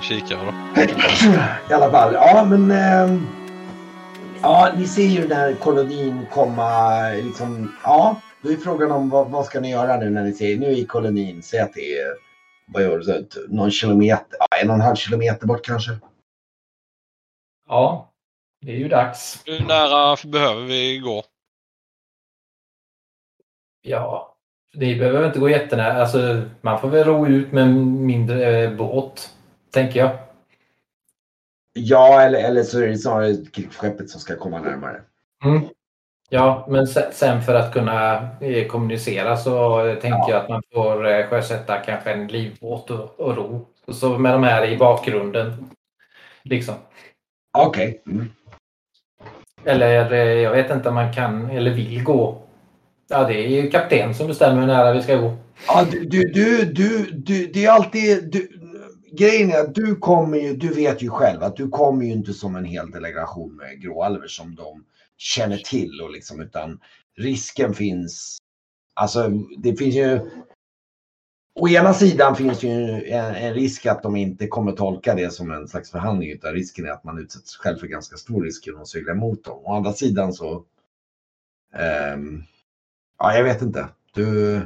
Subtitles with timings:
[0.00, 0.80] min kikare då.
[1.70, 2.70] I alla fall, ja men...
[2.70, 3.20] Eh,
[4.42, 7.72] ja, ni ser ju den här kolonin komma liksom...
[7.84, 10.56] Ja, då är frågan om vad, vad ska ni göra nu när ni ser...
[10.56, 12.14] Nu är kolonin, säg att det är...
[12.66, 13.26] Vad gör du?
[13.48, 14.36] Någon kilometer?
[14.38, 15.90] Ja, en och en halv kilometer bort kanske?
[17.68, 18.12] Ja,
[18.60, 19.42] det är ju dags.
[19.46, 21.22] Hur nära behöver vi gå?
[23.82, 24.36] Ja,
[24.72, 26.02] det behöver inte gå jättenära.
[26.02, 29.30] Alltså, man får väl ro ut med en mindre eh, båt,
[29.72, 30.10] tänker jag.
[31.72, 35.00] Ja, eller, eller så är det snarare krigsskeppet som ska komma närmare.
[35.44, 35.62] Mm.
[36.28, 41.08] Ja, men se- sen för att kunna eh, kommunicera så tänker jag att man får
[41.08, 43.66] eh, sjösätta kanske en livbåt och, och ro.
[43.86, 45.70] Och så med de här i bakgrunden.
[46.42, 46.74] Liksom.
[47.58, 48.02] Okej.
[48.06, 48.28] Mm.
[49.64, 52.42] Eller eh, jag vet inte om man kan eller vill gå.
[53.08, 55.36] Ja, det är ju kapten som bestämmer hur nära vi ska gå.
[55.66, 58.30] Ja, du, du, du, du, du, det är alltid...
[58.32, 58.59] Du,
[59.12, 62.32] grejen är att du kommer ju, du vet ju själv att du kommer ju inte
[62.32, 64.84] som en hel delegation med gråalver som de
[65.16, 66.80] känner till och liksom utan
[67.16, 68.38] risken finns.
[68.94, 69.28] Alltså
[69.58, 70.30] det finns ju.
[71.54, 72.70] Å ena sidan finns ju
[73.10, 76.86] en, en risk att de inte kommer tolka det som en slags förhandling utan risken
[76.86, 79.58] är att man utsätter sig själv för ganska stor risk genom att segla emot dem.
[79.64, 80.64] Å andra sidan så.
[82.14, 82.44] Um,
[83.18, 83.88] ja, jag vet inte.
[84.14, 84.60] Du,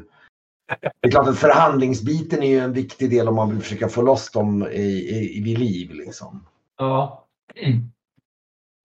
[0.80, 4.02] det är klart att förhandlingsbiten är ju en viktig del om man vill försöka få
[4.02, 4.82] loss dem i,
[5.38, 5.90] i, vid liv.
[5.92, 6.46] Liksom.
[6.78, 7.24] Ja.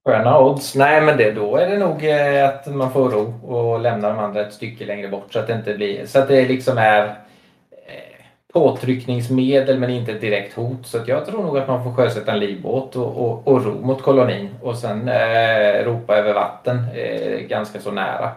[0.06, 0.76] Sköna odds.
[0.76, 4.20] Nej, men det, då är det nog eh, att man får ro och lämna de
[4.20, 7.06] andra ett stycke längre bort så att det inte blir så att det liksom är
[7.08, 10.88] eh, påtryckningsmedel men inte ett direkt hot.
[10.88, 13.86] Så att jag tror nog att man får sjösätta en livbåt och, och, och ro
[13.86, 18.32] mot kolonin och sen eh, ropa över vatten eh, ganska så nära.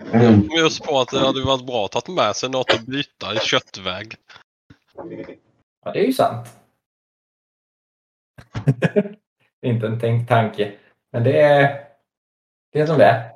[0.00, 0.46] Mm.
[0.46, 3.34] Men Just på att det hade varit bra att ta med sig något att byta
[3.34, 4.14] i köttväg.
[5.84, 6.48] Ja, det är ju sant.
[9.62, 10.72] inte en tänkt tanke.
[11.12, 11.84] Men det är,
[12.72, 13.32] det är som det är.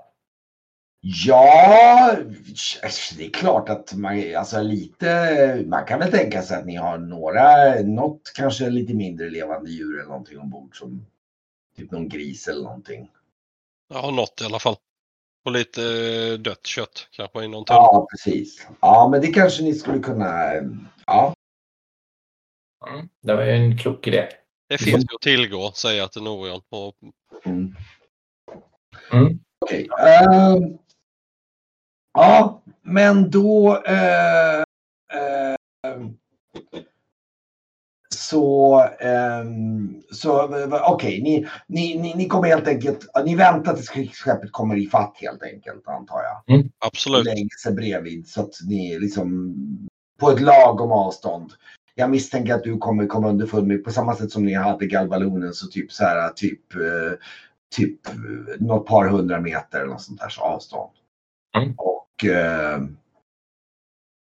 [1.05, 2.17] Ja,
[3.17, 6.99] det är klart att man, alltså lite, man kan väl tänka sig att ni har
[6.99, 11.07] några, något kanske lite mindre levande djur eller någonting ombord som
[11.77, 13.11] typ någon gris eller någonting.
[13.89, 14.77] Jag har något i alla fall.
[15.45, 17.79] Och lite eh, dött kött kanske i någon tunna.
[17.79, 18.67] Ja, precis.
[18.81, 20.53] Ja, men det kanske ni skulle kunna,
[21.07, 21.35] ja.
[22.89, 23.09] Mm.
[23.21, 24.29] Det var ju en klok idé.
[24.69, 26.61] Det finns ju att tillgå, säger jag till Norion.
[26.71, 26.97] Och
[27.45, 27.75] Mm.
[29.13, 29.41] Mm.
[29.61, 29.89] Okej.
[30.01, 30.79] ehm,
[32.13, 33.83] ja, men då...
[33.87, 34.63] eh,
[35.83, 36.19] ehm,
[38.33, 40.49] så, ehm, så
[40.89, 45.17] okej, ni, ni, ni, ni kommer helt enkelt, ni väntar tills krigsskeppet kommer i fatt
[45.21, 46.61] helt enkelt antar jag.
[46.61, 47.25] Och absolut.
[47.25, 49.55] lägger sig bredvid så att ni liksom
[50.21, 51.53] på ett lagom avstånd.
[51.95, 55.53] Jag misstänker att du kommer komma underfund med på samma sätt som ni hade galbalonen
[55.53, 57.13] så typ så här typ eh,
[57.77, 58.01] typ
[58.59, 60.93] något par hundra meter eller något sånt där så avstånd.
[61.57, 61.75] Mm.
[61.77, 62.75] Och eh,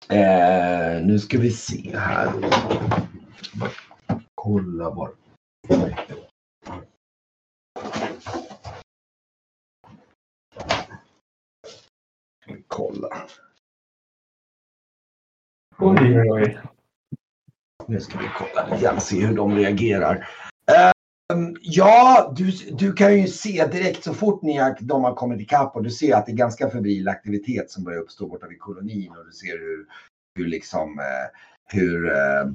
[0.09, 2.33] eh, nu ska vi se här.
[4.43, 5.11] Kolla bara.
[12.67, 13.09] Kolla.
[15.79, 16.61] Oj, oj, oj.
[17.87, 20.29] Nu ska vi kolla grann se hur de reagerar.
[20.67, 25.41] Ehm, ja, du, du kan ju se direkt så fort ni har, de har kommit
[25.41, 28.61] ikapp och du ser att det är ganska febril aktivitet som börjar uppstå borta vid
[28.61, 29.87] kolonin och du ser hur,
[30.37, 32.53] hur liksom eh, hur eh,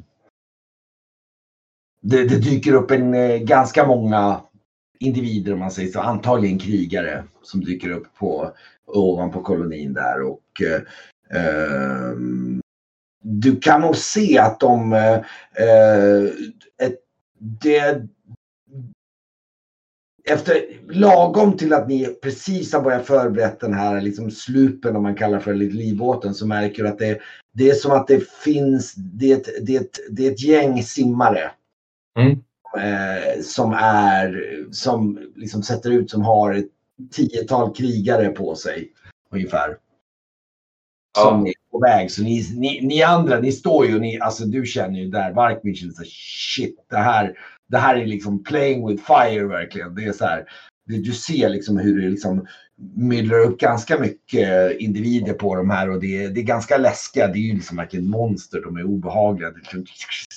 [2.01, 4.41] det, det dyker upp en eh, ganska många
[4.99, 8.51] individer om man säger så, antagligen krigare som dyker upp på
[8.85, 10.81] ovanpå kolonin där och eh,
[11.39, 12.61] ehm,
[13.23, 15.13] du kan nog se att de eh,
[15.67, 16.23] eh
[16.81, 16.99] ett,
[17.39, 18.07] det,
[20.29, 20.55] efter
[20.89, 25.39] lagom till att ni precis har börjat förberett den här liksom slupen om man kallar
[25.39, 27.19] för livbåten så märker du att det,
[27.53, 31.51] det är som att det finns, det det det är ett gäng simmare.
[32.17, 32.31] Mm.
[32.77, 36.67] Eh, som är, som liksom sätter ut som har ett
[37.11, 38.91] tiotal krigare på sig
[39.31, 39.77] ungefär.
[41.17, 41.47] Som Ja.
[41.47, 42.11] är på väg.
[42.11, 45.75] Så ni, ni, ni andra, ni står ju ni, alltså du känner ju där, Varkmin
[45.75, 46.09] känner så här,
[46.55, 47.37] shit, det här,
[47.67, 49.95] det här är liksom playing with fire verkligen.
[49.95, 50.45] Det är så här,
[50.85, 52.47] det, du ser liksom hur det liksom
[52.95, 57.27] myllrar upp ganska mycket individer på de här och det är, det är ganska läskiga.
[57.27, 59.51] Det är ju liksom verkligen monster, de är obehagliga.
[59.51, 59.85] Du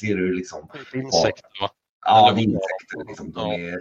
[0.01, 1.71] ser hur liksom, Insekter va?
[2.07, 3.33] ja det är insekter liksom.
[3.33, 3.81] De är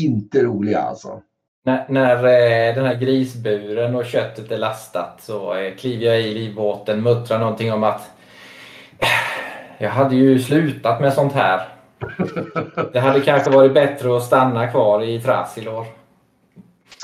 [0.00, 1.22] inte roliga alltså.
[1.64, 6.34] När, när eh, den här grisburen och köttet är lastat så eh, kliver jag i
[6.34, 8.10] livbåten, muttrar någonting om att
[9.78, 11.68] jag hade ju slutat med sånt här.
[12.92, 15.97] Det hade kanske varit bättre att stanna kvar i Trasilor.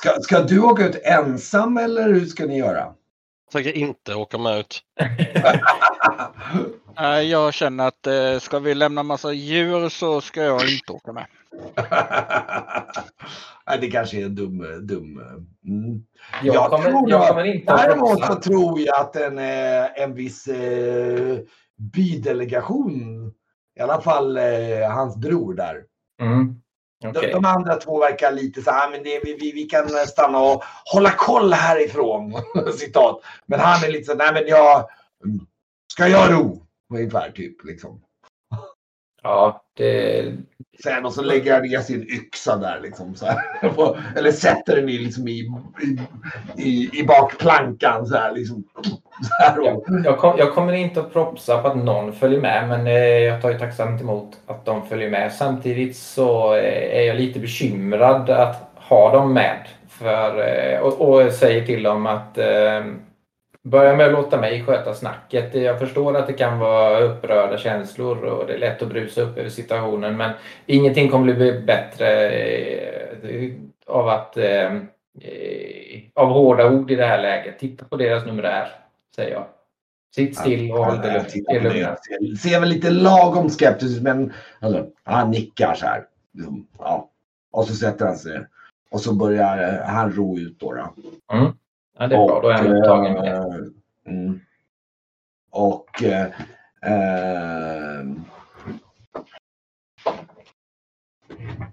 [0.04, 2.78] Ska, ska du åka ut ensam eller hur ska ni göra?
[2.78, 4.82] Jag tänker inte åka med ut.
[6.96, 11.12] Nej, jag känner att eh, ska vi lämna massa djur så ska jag inte åka
[11.12, 11.26] med.
[13.66, 14.86] Nej, det kanske är en dum...
[14.86, 15.18] dum.
[15.66, 16.04] Mm.
[16.42, 20.02] Jag, Jag kommer, tror jag att- kommer inte Däremot så tror jag att en, eh,
[20.02, 21.38] en viss eh,
[21.94, 23.32] bydelegation,
[23.78, 25.82] i alla fall eh, hans bror där.
[26.22, 26.60] Mm.
[27.12, 27.32] De, Okej.
[27.32, 30.64] de andra två verkar lite så här, men det, vi, vi, vi kan stanna och
[30.84, 32.34] hålla koll härifrån.
[32.78, 33.22] Citat.
[33.46, 34.88] Men han är lite så nej men jag,
[35.92, 36.66] ska jag ro?
[36.94, 38.00] Ungefär typ liksom.
[39.22, 40.22] Ja, det,
[40.82, 43.38] Sen och så lägger han ner sin yxa där liksom så här.
[44.16, 45.50] Eller sätter den i, liksom i,
[45.82, 45.98] i,
[46.56, 48.64] i, i bakplankan så här liksom.
[49.22, 52.40] Så här och, jag, jag, kom, jag kommer inte att propsa på att någon följer
[52.40, 55.32] med, men eh, jag tar ju tacksamt emot att de följer med.
[55.32, 59.58] Samtidigt så eh, är jag lite bekymrad att ha dem med.
[59.88, 62.84] För, eh, och, och säger till dem att eh,
[63.64, 65.54] börja med att låta mig sköta snacket.
[65.54, 69.38] Jag förstår att det kan vara upprörda känslor och det är lätt att brusa upp
[69.38, 70.32] över situationen, men
[70.66, 73.52] ingenting kommer bli bättre eh,
[73.86, 74.72] av att eh,
[76.14, 77.58] av hårda ord i det här läget.
[77.58, 78.68] Titta på deras numerär,
[79.16, 79.46] säger jag.
[80.14, 81.12] Sitt still och håll dig
[81.62, 81.76] lugn.
[81.76, 81.96] er.
[82.36, 86.04] Ser- väl lite lagom skeptisk men alltså, han nickar så här.
[86.78, 87.10] Ja.
[87.52, 88.46] Och så sätter han sig.
[88.90, 90.72] Och så börjar han ro ut då.
[90.72, 90.92] då.
[91.36, 91.52] Mm.
[91.98, 92.40] Ja, det är bra.
[92.42, 93.30] Då är jag upptagen med det.
[93.30, 94.40] eh, mm.
[95.50, 96.26] Och eh,
[96.82, 98.04] eh,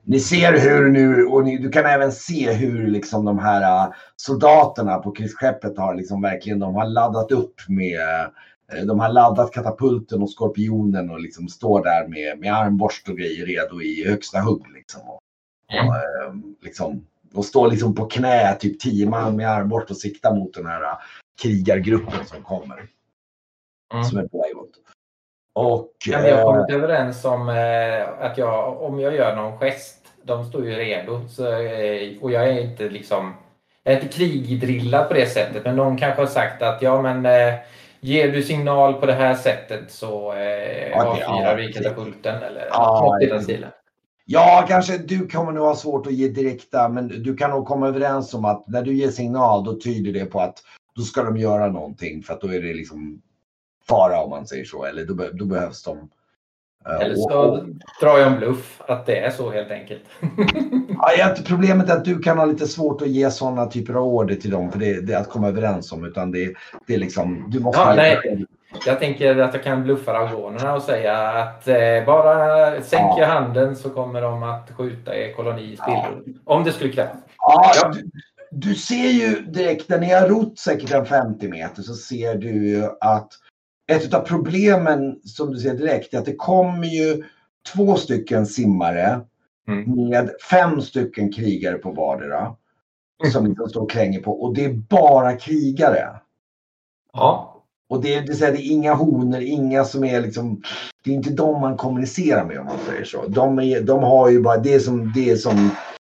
[0.04, 3.94] ni ser hur nu, och ni, du kan även se hur liksom de här eh,
[4.16, 8.00] soldaterna på krigsskeppet har liksom verkligen, de har laddat upp med
[8.74, 13.18] eh, de har laddat katapulten och skorpionen och liksom står där med, med armborst och
[13.18, 14.72] grejer redo i högsta hugg.
[14.74, 15.02] Liksom.
[15.10, 15.20] Och,
[15.74, 15.88] Mm.
[15.88, 20.36] och, eh, liksom, och står liksom på knä, typ tio man med armborst och siktar
[20.36, 20.98] mot den här eh,
[21.42, 22.88] krigargruppen som kommer.
[23.94, 24.04] Mm.
[24.04, 24.70] Som är på väg åt.
[25.54, 29.58] Och Ja, vi har eh, kommit överens om eh, att jag, om jag gör någon
[29.58, 31.28] gest, de står ju redo.
[31.28, 33.34] Så, eh, och jag är inte liksom,
[33.84, 35.66] jag är inte krigdrillad på det sättet.
[35.66, 37.54] Men någon kanske har sagt att ja men eh,
[38.00, 43.02] ger du signal på det här sättet så eh, avfyrar ja, vi katapulten eller Ja,
[43.06, 43.72] något i den stilen.
[44.32, 47.88] Ja, kanske du kommer nog ha svårt att ge direkta, men du kan nog komma
[47.88, 50.58] överens om att när du ger signal då tyder det på att
[50.96, 53.22] då ska de göra någonting för att då är det liksom
[53.88, 54.86] fara om man säger så.
[54.86, 55.98] Eller då, då behövs de.
[56.86, 57.66] Eh, Eller så och-
[58.02, 60.04] drar jag en bluff att det är så helt enkelt.
[61.18, 64.36] Ja, problemet är att du kan ha lite svårt att ge sådana typer av order
[64.36, 66.54] till dem för det, det är att komma överens om utan det,
[66.88, 68.46] det är liksom du måste Ja, nej.
[68.86, 73.26] Jag tänker att jag kan bluffa dragonerna och säga att eh, bara sänker Ja.
[73.26, 76.24] handen så kommer de att skjuta er koloni i spillror.
[76.46, 77.16] Om det skulle krävas.
[77.38, 77.90] Ja, Ja.
[77.94, 78.10] Du,
[78.52, 82.68] du ser ju direkt när ni har rott säkert en 50 meter så ser du
[82.68, 83.30] ju att
[83.92, 87.24] ett av problemen som du ser direkt är att det kommer ju
[87.76, 89.22] två stycken simmare
[89.68, 90.10] Mm.
[90.10, 92.56] med fem stycken krigare på vardera.
[93.32, 96.10] Som liksom står och kränger på och det är bara krigare.
[97.14, 97.51] Ja,
[97.92, 100.62] Och det, det, säga, det är inga honor, inga som är liksom,
[101.04, 103.28] det är inte de man kommunicerar med om man säger så.
[103.28, 105.70] De, är, de har ju bara, det är som, det är som,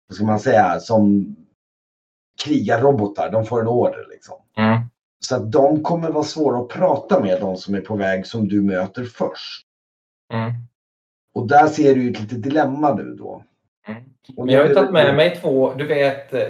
[0.08, 1.36] vad ska man säga, som
[2.44, 3.30] krigarrobotar.
[3.32, 4.34] De får en order liksom.
[4.56, 4.80] Mm.
[5.20, 8.48] Så att de kommer vara svåra att prata med, de som är på väg som
[8.48, 9.66] du möter först.
[10.32, 10.52] Mm.
[11.34, 13.44] Och där ser du ju ett litet dilemma nu då.
[13.86, 14.02] Mm.
[14.50, 16.48] Jag har tagit med mig två, du vet, eh,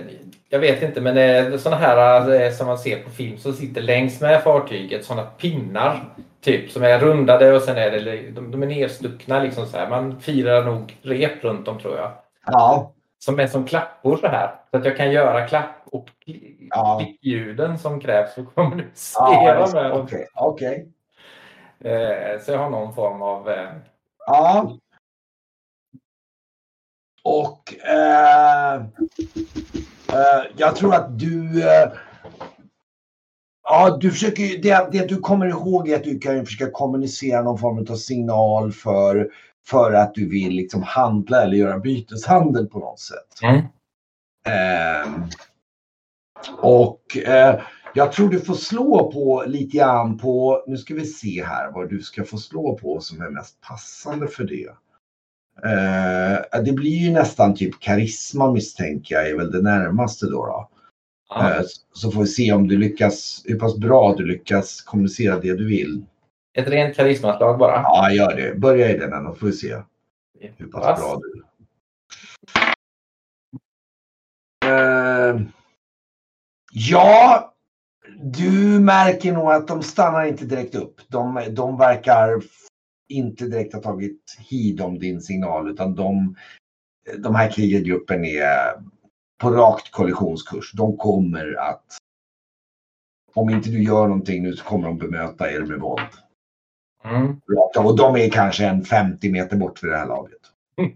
[0.48, 3.52] jag vet inte, men det är sådana här eh, som man ser på film som
[3.52, 6.04] sitter längs med fartyget, sådana pinnar.
[6.40, 9.88] Typ som är rundade och sen är det, de, de är nedstuckna liksom så här.
[9.90, 12.10] Man firar nog rep runt dem tror jag.
[12.46, 14.54] Ja, Som är som klappor så här.
[14.70, 16.08] Så att jag kan göra klapp och
[16.70, 17.00] Ja.
[17.04, 20.00] klickljuden som krävs för att kommunicera ja med dem.
[20.00, 20.26] okej.
[20.34, 20.88] okej.
[21.84, 23.50] Eh, Så jag har någon form av...
[24.26, 24.76] Ja.
[27.24, 31.92] Och eh, eh, jag tror att du eh,
[33.66, 37.58] Ja, du försöker det, det du kommer ihåg är att du kan försöka kommunicera någon
[37.58, 39.30] form av signal för,
[39.66, 43.42] för att du vill liksom handla eller göra byteshandel på något sätt.
[43.42, 43.62] Mm.
[44.46, 45.28] Ehm,
[46.58, 47.60] och eh,
[47.94, 51.90] jag tror du får slå på lite grann på, nu ska vi se här vad
[51.90, 54.70] du ska få slå på som är mest passande för det.
[55.62, 60.46] Eh, det blir ju nästan typ karisma misstänker jag är väl det närmaste då.
[60.46, 60.68] då.
[61.40, 65.54] Eh, så får vi se om du lyckas, hur pass bra du lyckas kommunicera det
[65.54, 66.04] du vill.
[66.54, 67.82] Ett rent karismaslag bara.
[67.82, 68.58] Ja, gör det.
[68.58, 69.82] Börja i den och får vi se
[70.56, 71.00] hur pass Pass.
[71.00, 71.44] bra du.
[74.68, 75.40] Eh,
[76.72, 77.54] ja,
[78.16, 81.00] du märker nog att de stannar inte direkt upp.
[81.08, 82.42] De, de verkar
[83.08, 86.36] inte direkt ha tagit hid om din signal utan de,
[87.18, 88.82] de här krigargruppen är
[89.38, 90.72] på rakt kollisionskurs.
[90.72, 91.84] De kommer att
[93.34, 96.00] om inte du gör någonting nu så kommer de bemöta er med våld.
[97.04, 97.40] Mm.
[97.78, 100.40] Och de är kanske en 50 meter bort vid det här laget.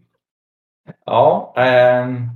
[1.04, 2.28] Ja, ehm,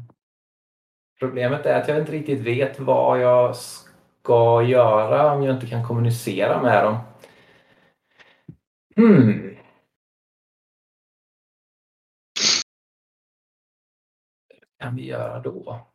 [1.19, 5.87] problemet är att jag inte riktigt vet vad jag ska göra om jag inte kan
[5.87, 6.97] kommunicera med dem.
[8.97, 9.52] Hmm.
[14.83, 15.87] Kan vi göra då?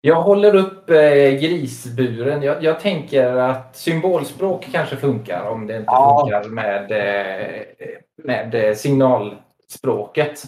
[0.00, 2.42] Jag håller upp eh, grisburen.
[2.42, 6.20] Jag, jag tänker att symbolspråk kanske funkar om det inte Ja.
[6.22, 7.64] funkar med, eh,
[8.16, 10.42] med eh, signalspråket.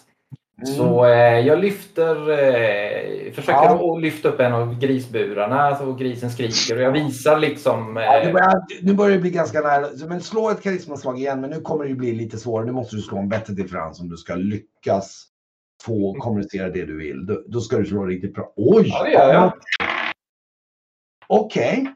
[0.62, 0.74] Mm.
[0.76, 3.94] Så eh, jag lyfter, eh, försöker Ja.
[3.96, 7.96] att lyfta upp en av grisburarna och grisen skriker och jag visar liksom.
[7.96, 9.86] Eh, Ja, börjar, nu börjar det bli ganska nära.
[10.08, 12.66] Men slå ett karismaslag igen, men nu kommer det ju bli lite svårare.
[12.66, 15.26] Nu måste du slå en bättre differens om du ska lyckas
[15.82, 17.26] få kommunicera det du vill.
[17.26, 18.52] Då, då ska du slå riktigt bra.
[18.56, 18.88] Oj!
[18.88, 19.52] Ja, jag.
[21.26, 21.94] Okej.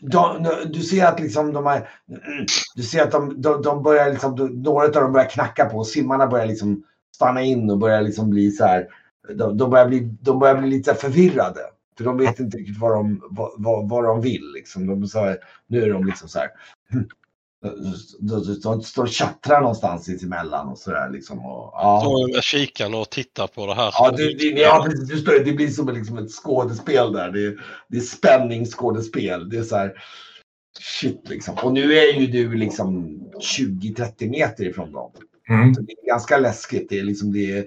[0.00, 1.88] De, du ser att liksom de här,
[2.76, 4.34] du ser att de, de, de börjar liksom,
[4.64, 5.84] några av dem börjar knacka på.
[5.84, 6.82] Simmarna börjar liksom
[7.20, 8.88] stanna in och börjar liksom bli så här.
[9.34, 11.60] De, de, börjar, bli, de börjar bli lite förvirrade.
[11.98, 14.52] För de vet inte riktigt vad de, vad, vad, vad de vill.
[14.54, 14.86] Liksom.
[14.86, 16.48] De, så här, nu är de liksom så här.
[18.62, 21.10] De, står och tjattrar någonstans sinsemellan och sådär.
[21.12, 22.00] Liksom, och, ja.
[22.00, 23.90] Står med kikaren och tittar på det här.
[23.98, 27.30] Ja, det, det, ja precis, du förstår, det blir som liksom ett skådespel där.
[27.30, 27.56] Det,
[27.88, 29.48] det är spänningsskådespel.
[29.48, 29.92] Det är så här,
[30.80, 31.54] shit liksom.
[31.62, 33.20] Och nu är ju du liksom
[33.58, 35.12] 20-30 meter ifrån dem
[35.50, 35.74] mm.
[35.74, 36.88] Så det är ganska läskigt.
[36.88, 37.64] Det är liksom det är,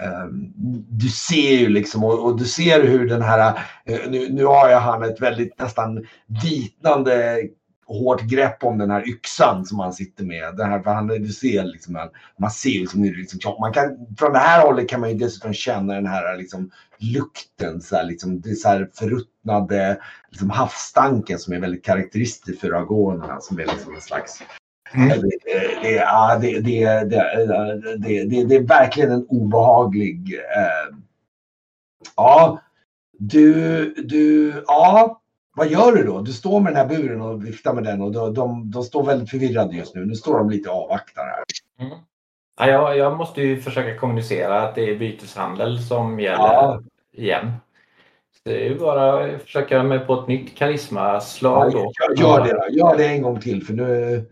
[0.00, 0.52] ehm,
[0.88, 4.68] du ser ju liksom och, och du ser hur den här, eh, nu, nu har
[4.68, 6.06] jag han ett väldigt nästan
[6.42, 7.42] vitnande
[7.86, 10.56] hårt grepp om den här yxan som han sitter med.
[10.56, 14.32] Den här, för han, du ser liksom, man, ser ju liksom, liksom, man kan, från
[14.32, 18.40] det här hållet kan man ju dessutom känna den här liksom, lukten, så här, liksom,
[18.40, 19.98] det så här förruttnade
[20.30, 24.42] liksom, havsstanken som är väldigt karaktäristisk för agonerna som är liksom en slags
[24.94, 25.08] Mm.
[25.08, 30.34] det, det, det, ja, det, det, det, det, det, det är verkligen en obehaglig...
[30.34, 30.96] Eh,
[32.16, 32.60] ja,
[33.18, 35.20] du, du, ja,
[35.56, 36.20] vad gör du då?
[36.20, 39.04] Du står med den här buren och viftar med den och de, de, de står
[39.06, 40.04] väldigt förvirrade just nu.
[40.06, 41.44] Nu står de lite avvaktar här.
[41.80, 41.98] Mm.
[42.58, 46.82] Ja, jag, jag måste ju försöka kommunicera att det är byteshandel som gäller Ja.
[47.12, 47.52] igen.
[48.32, 51.78] Så det är ju bara att försöka mig på ett nytt karismaslag då.
[51.78, 52.78] Gör, gör det då.
[52.78, 54.24] Gör det en gång till för nu...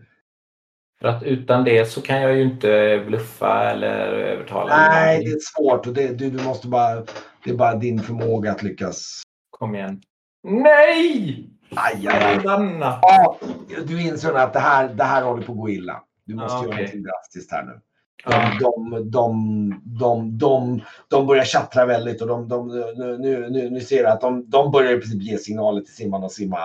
[1.03, 4.77] För att utan det så kan jag ju inte bluffa eller övertala.
[4.77, 5.25] Nej, någon.
[5.25, 6.95] det är svårt och det, du, du måste bara...
[7.43, 9.21] Det är bara din förmåga att lyckas.
[9.49, 10.01] Kom igen.
[10.43, 11.49] Nej!
[11.75, 12.39] Aj, aj, aj.
[12.43, 13.39] Ja,
[13.87, 16.03] du inser att det här, det här håller på att gå illa.
[16.25, 16.77] Du måste Ja, göra okej.
[16.83, 17.79] någonting drastiskt här nu.
[18.25, 18.57] Ja.
[18.61, 22.67] De, de, de, de, de börjar tjattra väldigt och de, de,
[22.97, 26.25] nu, nu, nu, ser jag att de, de börjar i princip ge signaler till simmarna
[26.25, 26.57] att simma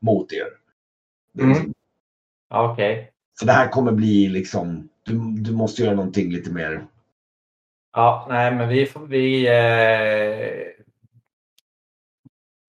[0.00, 0.46] mot er.
[1.38, 1.48] Mm.
[1.48, 1.74] liksom-
[2.50, 2.72] Ja,
[3.40, 6.86] Så det här kommer bli liksom, du, du måste göra någonting lite mer.
[7.92, 9.46] Ja, nej, men vi vi.
[9.46, 10.68] Eh,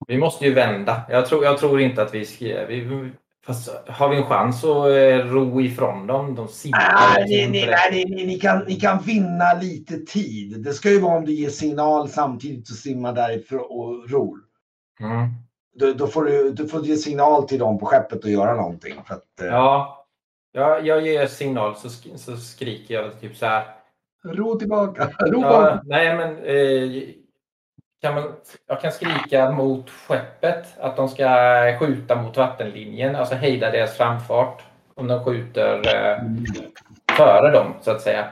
[0.08, 1.02] vi måste ju vända.
[1.10, 2.46] Jag tror, jag tror inte att vi ska.
[2.46, 3.12] Vi,
[3.46, 6.36] fast har vi en chans att eh, ro ifrån dem?
[6.36, 7.14] De simmar.
[7.16, 10.64] Nej, ni, ni, inte nej, ni, kan, ni kan vinna lite tid.
[10.64, 14.40] Det ska ju vara om du ger signal samtidigt och simmar därifrån och ror.
[15.00, 15.28] Mm.
[15.76, 18.94] Då, då, får du, du får ge signal till dem på skeppet och göra någonting.
[19.08, 19.99] Att, eh, Ja,
[20.60, 23.64] jag, jag ger signal så, sk- så skriker jag typ så här.
[24.24, 25.10] Ro tillbaka.
[25.20, 27.04] Ro Ja, nej, men eh,
[28.02, 28.34] kan man,
[28.68, 31.28] jag kan skrika mot skeppet att de ska
[31.80, 34.64] skjuta mot vattenlinjen, alltså hejda deras framfart
[34.96, 36.18] om de skjuter eh,
[37.18, 38.28] före dem så att säga.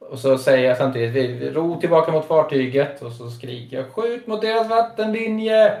[0.00, 4.40] Och så säger jag samtidigt ro tillbaka mot fartyget och så skriker jag skjut mot
[4.40, 5.72] deras vattenlinje.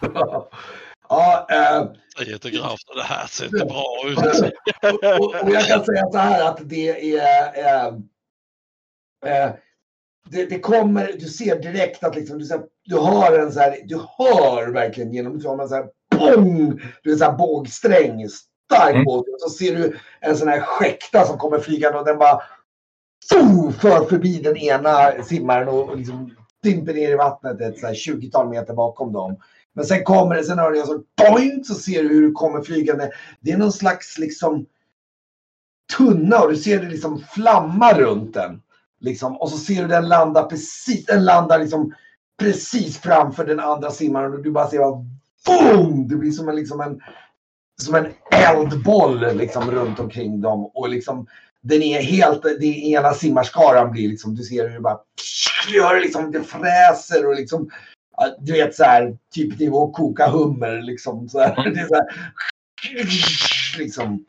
[1.08, 1.86] ja, eh,
[2.18, 4.18] Säger till Graf, det här ser inte bra ut.
[4.18, 7.58] och, och, och jag kan säga så här att det är...
[7.58, 7.86] Eh,
[9.26, 9.52] eh,
[10.30, 13.60] det, det kommer, du ser direkt att liksom, du, så här, du hör en så
[13.60, 17.32] här, du hör verkligen genom, du har en så här, bong, du är så här
[17.32, 19.04] bågsträng, stark Mm.
[19.04, 19.26] båt.
[19.28, 22.42] Och så ser du en sån här skäkta som kommer flygande och den bara
[23.30, 27.86] zoom, för förbi den ena simmaren och, och liksom dimper ner i vattnet ett så
[27.86, 29.36] här 20-tal meter bakom dem.
[29.74, 32.62] Men sen kommer det, sen hör jag en sån så ser du hur du kommer
[32.62, 33.10] flygande.
[33.40, 34.66] Det är någon slags liksom
[35.96, 38.60] tunna och du ser det liksom flamma runt den.
[39.00, 41.94] Liksom, och så ser du den landa precis, den landar liksom
[42.38, 45.04] precis framför den andra simmaren och du bara ser bara
[45.46, 46.08] boom!
[46.08, 47.00] Det blir som en, liksom en,
[47.82, 51.26] som en eldboll liksom runt omkring dem och liksom
[51.60, 54.98] den är helt, det ena simmarskaran blir liksom, du ser hur det bara
[55.68, 57.70] du hör liksom, det fräser och liksom
[58.38, 61.28] du vet så här, typ nivå koka hummer liksom.
[61.28, 62.06] Så här, det är så här,
[63.78, 64.24] liksom.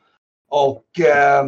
[0.49, 1.45] Och eh,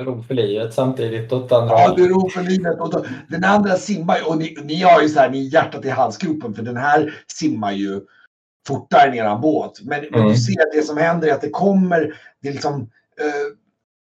[0.00, 2.80] Ro för livet samtidigt åt andra Ja, det är ro för livet.
[2.80, 5.84] Och den andra simmar ju- och ni, ni har ju så här, ni är hjärtat
[5.84, 8.00] i halsgropen för den här simmar ju
[8.68, 9.80] fortare än eran båt.
[9.82, 10.28] Men, men Mm.
[10.32, 12.80] du ser att det som händer är att det kommer, det är liksom,
[13.20, 13.56] eh,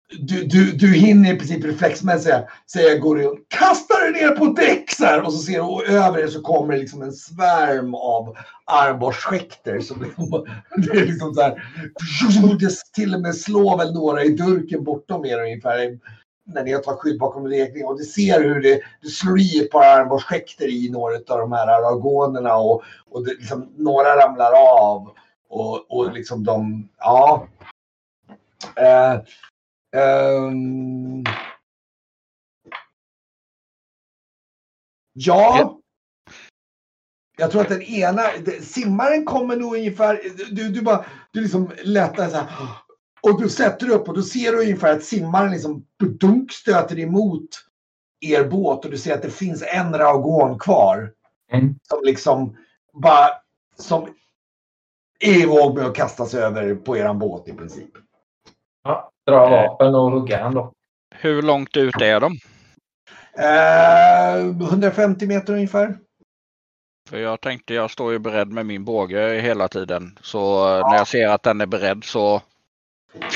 [0.10, 2.36] du, du, du hinner i princip reflexmässigt
[2.72, 5.88] säga går du kastar dig ner på däck så här, och så ser du och
[5.88, 8.36] över dig så kommer det liksom en svärm av
[8.66, 9.74] armborstskäkter.
[10.78, 11.64] det är liksom så här,
[12.60, 16.00] det till och med slår väl några i durken bortom er ungefär
[16.46, 19.60] när ni har tagit skydd bakom räkningen och du ser hur det, det slår i
[19.60, 24.52] ett par armborstskäkter i några av de här aragonerna och, och det, liksom, några ramlar
[24.84, 25.12] av
[25.50, 27.48] och, och liksom de, ja.
[28.76, 29.22] Eh,
[29.96, 31.24] ehm.
[35.14, 35.80] ja.
[37.38, 38.24] Jag tror att den ena,
[38.62, 40.22] simmaren kommer nog ungefär,
[40.52, 42.48] du, du bara, du liksom lättar så här.
[43.22, 45.86] Och du sätter upp och då ser du ungefär att simmaren liksom
[46.20, 47.50] dunk stöter emot
[48.20, 51.14] er båt och du ser att det finns en ragon kvar.
[51.52, 51.76] Mm.
[51.84, 52.58] Som liksom
[52.94, 53.30] bara,
[53.76, 54.04] som
[55.20, 57.92] är i våg med att kasta sig över på eran båt i princip.
[58.84, 60.72] Ja, dra vapen och hugga han då.
[61.16, 62.38] Hur långt ut är de?
[63.38, 65.98] Eh, 150 meter ungefär.
[67.10, 70.20] För jag tänkte jag står ju beredd med min båge hela tiden.
[70.22, 72.42] Så eh, när jag ser att den är beredd så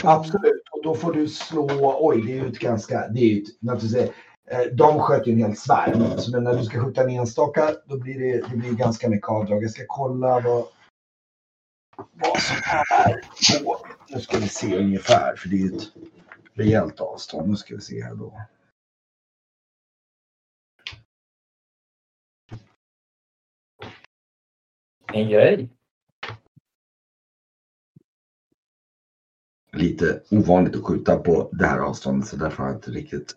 [0.03, 3.41] Absolut, och då får du slå, oj det är ju ett ganska, det är ju
[3.41, 4.11] ett, naturligtvis,
[4.51, 6.03] eh, de sköt ju en hel svärm.
[6.31, 9.63] Men när du ska skjuta en enstaka då blir det, det blir ganska mycket avdrag.
[9.63, 10.63] Jag ska kolla vad,
[12.11, 15.83] vad som är på, nu ska vi se ungefär för det är ett
[16.53, 17.49] rejält avstånd.
[17.49, 18.41] Nu ska vi se här då.
[25.13, 25.69] En grej.
[29.73, 33.35] lite ovanligt att skjuta på det här avståndet så därför har jag inte riktigt.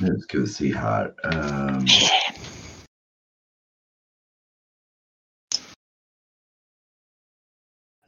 [0.00, 1.14] Nu ska vi se här.
[1.24, 1.86] Ehm.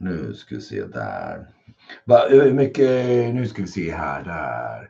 [0.05, 1.47] Nu ska vi se där.
[2.03, 2.89] Va, hur mycket,
[3.35, 4.89] nu ska vi se här, där.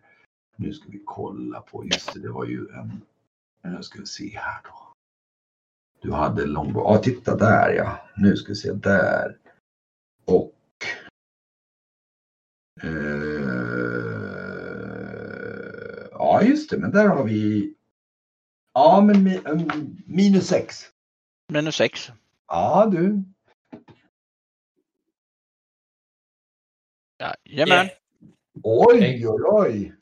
[0.56, 3.02] Nu ska vi kolla på, just det, det var ju en,
[3.64, 4.94] nu ska vi se här då.
[6.02, 8.00] Du hade långbå, ja titta där ja.
[8.18, 9.38] Nu ska vi se där.
[10.26, 10.52] Och
[12.84, 12.90] Eh,
[16.12, 17.74] ja, just det, men där har vi.
[18.74, 19.42] Ja, men mi,
[20.06, 20.86] minus sex.
[21.54, 22.12] minus 6.
[22.48, 23.24] Ja, du.
[27.18, 27.86] Jajamän.
[27.86, 27.92] Eh,
[28.64, 29.94] oj, oj, oj.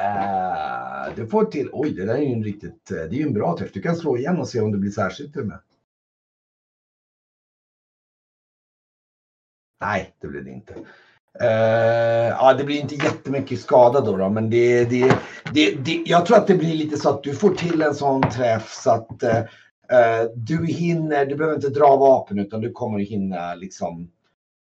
[0.00, 1.68] Uh, du får till.
[1.72, 2.90] Oj, det där är ju en riktigt.
[2.90, 3.72] Eh, det är ju en bra träff.
[3.72, 5.58] Du kan slå igen och se om det blir särskilt till och med.
[9.80, 10.74] Nej, det blir det inte.
[11.42, 15.18] Uh, ja, det blir inte jättemycket skada då, då men det, det,
[15.54, 18.22] det, det, jag tror att det blir lite så att du får till en sån
[18.22, 23.54] träff så att uh, du hinner, du behöver inte dra vapen utan du kommer hinna
[23.54, 24.10] liksom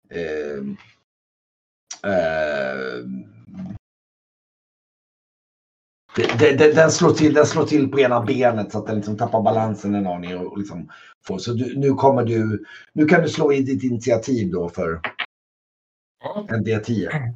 [0.09, 0.57] eh,
[2.11, 3.03] eh,
[6.17, 8.95] det, det, det, den, slår till, den slår till på ena benet så att den
[8.95, 10.37] liksom tappar balansen en aning.
[10.37, 10.91] Och, och liksom
[11.27, 15.01] får, så du, nu kommer du, nu kan du slå i ditt initiativ då för
[16.49, 17.33] en D10.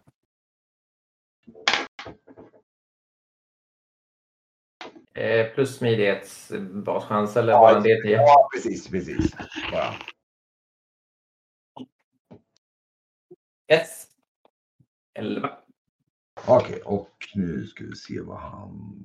[5.14, 8.10] Eh, plus smidighetsbaschans eller bara en D10?
[8.10, 9.36] Ja, precis, precis.
[9.72, 9.94] Bara.
[13.72, 14.08] Yes.
[15.20, 15.50] 11.
[16.48, 18.96] Okej, och nu ska vi se vad han...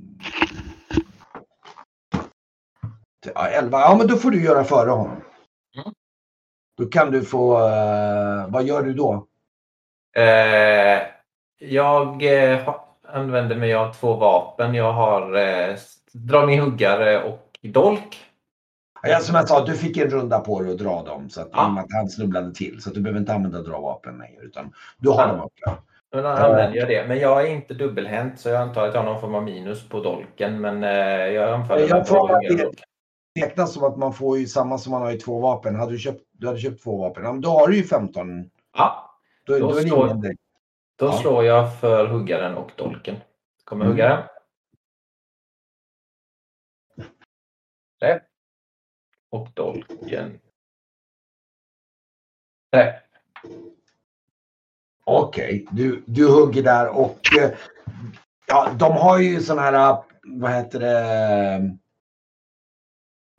[3.35, 3.81] Ja, 11.
[3.81, 5.23] Ja, men då får du göra före honom.
[5.77, 5.93] Mm.
[6.77, 7.69] Då kan du få...
[7.69, 9.27] eh, vad gör du då?
[10.17, 11.03] Eh,
[11.59, 12.23] jag
[12.65, 14.75] ha- använder mig av två vapen.
[14.75, 15.77] Jag har eh,
[16.13, 18.26] dragning-huggare och dolk.
[19.03, 21.31] Ja, som jag sa, du fick en runda på dig att dra dem.
[21.31, 21.79] Så att, Ja.
[21.81, 22.83] att han snubblade till.
[22.83, 24.43] Så att du behöver inte använda dra vapen längre.
[24.43, 25.27] Utan du har Ja.
[25.27, 25.81] dem uppe.
[26.13, 27.09] Men då använder jag det.
[27.09, 29.89] Men jag är inte dubbelhänt så jag antar att jag har någon form av minus
[29.89, 30.61] på dolken.
[30.61, 30.91] Men eh,
[31.27, 32.81] jag anfaller Jag med får- två huggare och dolk.
[33.41, 35.75] räknas som att man får ju samma som man har i två vapen.
[35.77, 38.51] Hade du köpt, du hade köpt två vapen, men då har du ju 15.
[38.77, 39.03] Ja,
[39.45, 40.21] Då, Då då det slår- ingen
[40.99, 41.13] då Ja.
[41.13, 43.17] slår jag för huggaren och dolken.
[43.65, 43.93] Kommer Mm.
[43.97, 44.23] huggaren.
[48.01, 48.23] Träff.
[49.31, 50.39] Och dolken.
[55.05, 57.51] Okej, du, du hugger där och eh,
[58.47, 61.77] ja, de har ju sån här, eh, vad heter det,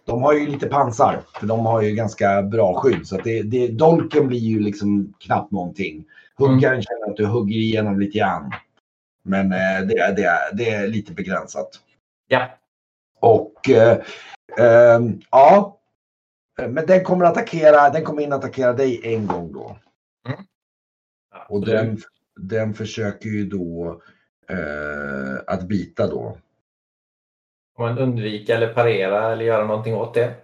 [0.05, 3.41] de har ju lite pansar för de har ju ganska bra skydd så att det,
[3.43, 6.05] det, dolken blir ju liksom knappt någonting.
[6.35, 8.51] Huggaren känner att du hugger igenom lite grann.
[9.23, 11.69] Men eh, det, är- det, det är lite begränsat.
[12.27, 12.47] Ja.
[13.19, 13.97] Och eh,
[14.59, 15.76] ehm, ja,
[16.57, 19.77] men den kommer attackera, den kommer in attackera dig en gång då.
[21.49, 21.97] Och den,
[22.35, 24.01] den försöker ju då
[24.49, 26.37] eh, att bita då.
[27.75, 30.35] Får man undvika eller parera eller göra någonting åt det?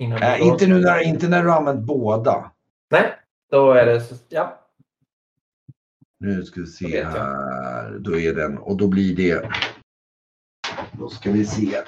[0.00, 2.52] Äh, inte, nu när, inte när du har använt båda.
[2.90, 3.12] Nej,
[3.50, 4.62] då är det så, ja.
[6.18, 7.98] Nu ska vi se här.
[7.98, 9.50] Då är den och då blir det.
[10.92, 11.82] Då ska vi se.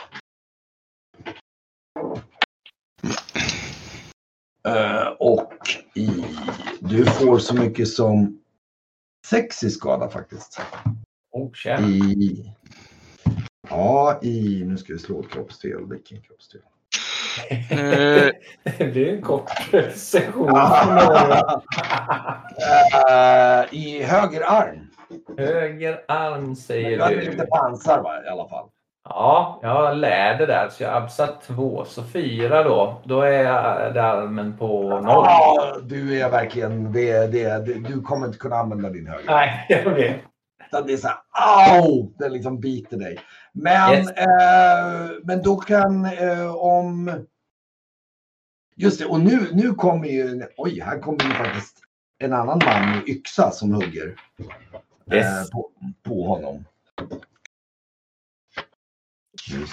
[5.18, 5.52] Och
[5.94, 6.24] i,
[6.80, 8.40] du får så mycket som
[9.26, 10.60] sex i skada faktiskt.
[11.30, 11.80] Oh.
[11.80, 12.54] I,
[13.70, 15.86] ja, i, nu ska vi slå ett kroppsdel.
[15.88, 16.60] Vilken kroppsdel?
[17.50, 18.30] Eh,
[18.78, 19.50] Det blir en kort
[19.94, 20.48] session.
[23.10, 24.90] Eh, I höger arm.
[25.38, 27.30] Höger arm säger Du hade du.
[27.30, 28.68] lite pansar va, i alla fall.
[29.08, 33.00] Ja, jag har läder där så jag absat två, så fyra då.
[33.04, 35.02] Då är jag där på noll.
[35.04, 39.26] Ja, du är verkligen, det, det, det, du kommer inte kunna använda din höger.
[39.26, 40.20] Nej, jag vet.
[40.66, 41.16] Utan det är så här,
[41.80, 42.12] au!
[42.18, 43.18] Det liksom biter dig.
[43.52, 44.10] Men, Yes.
[44.10, 47.10] eh, men då kan eh, om...
[48.76, 51.76] Just det, och nu, nu kommer ju, oj, här kommer ju faktiskt
[52.18, 54.14] en annan man med yxa som hugger
[55.12, 55.26] Yes.
[55.26, 55.70] eh, på,
[56.02, 56.64] på honom.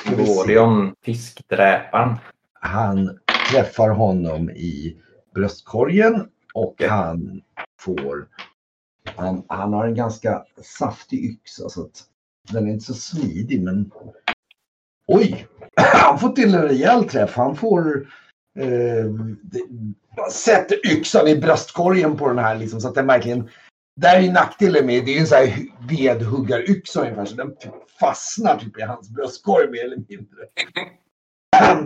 [0.05, 2.15] Gorion, fiskdräparen.
[2.53, 3.19] Han
[3.51, 4.97] träffar honom i
[5.35, 7.41] bröstkorgen och han
[7.79, 8.27] får...
[9.15, 12.03] Han, han har en ganska saftig yxa så att
[12.51, 13.91] den är inte så smidig men...
[15.07, 15.47] Oj!
[15.77, 17.35] Han får till en rejäl träff.
[17.35, 18.07] Han får...
[18.59, 19.05] Eh,
[19.41, 19.65] det-
[20.31, 23.49] sätter yxan i bröstkorgen på den här liksom så att den verkligen...
[23.95, 27.55] Där är ju nackdelen med det är ju en sån här vedhuggaryxa ungefär så den
[27.99, 30.45] fastnar typ i hans bröstkorg mer eller mindre.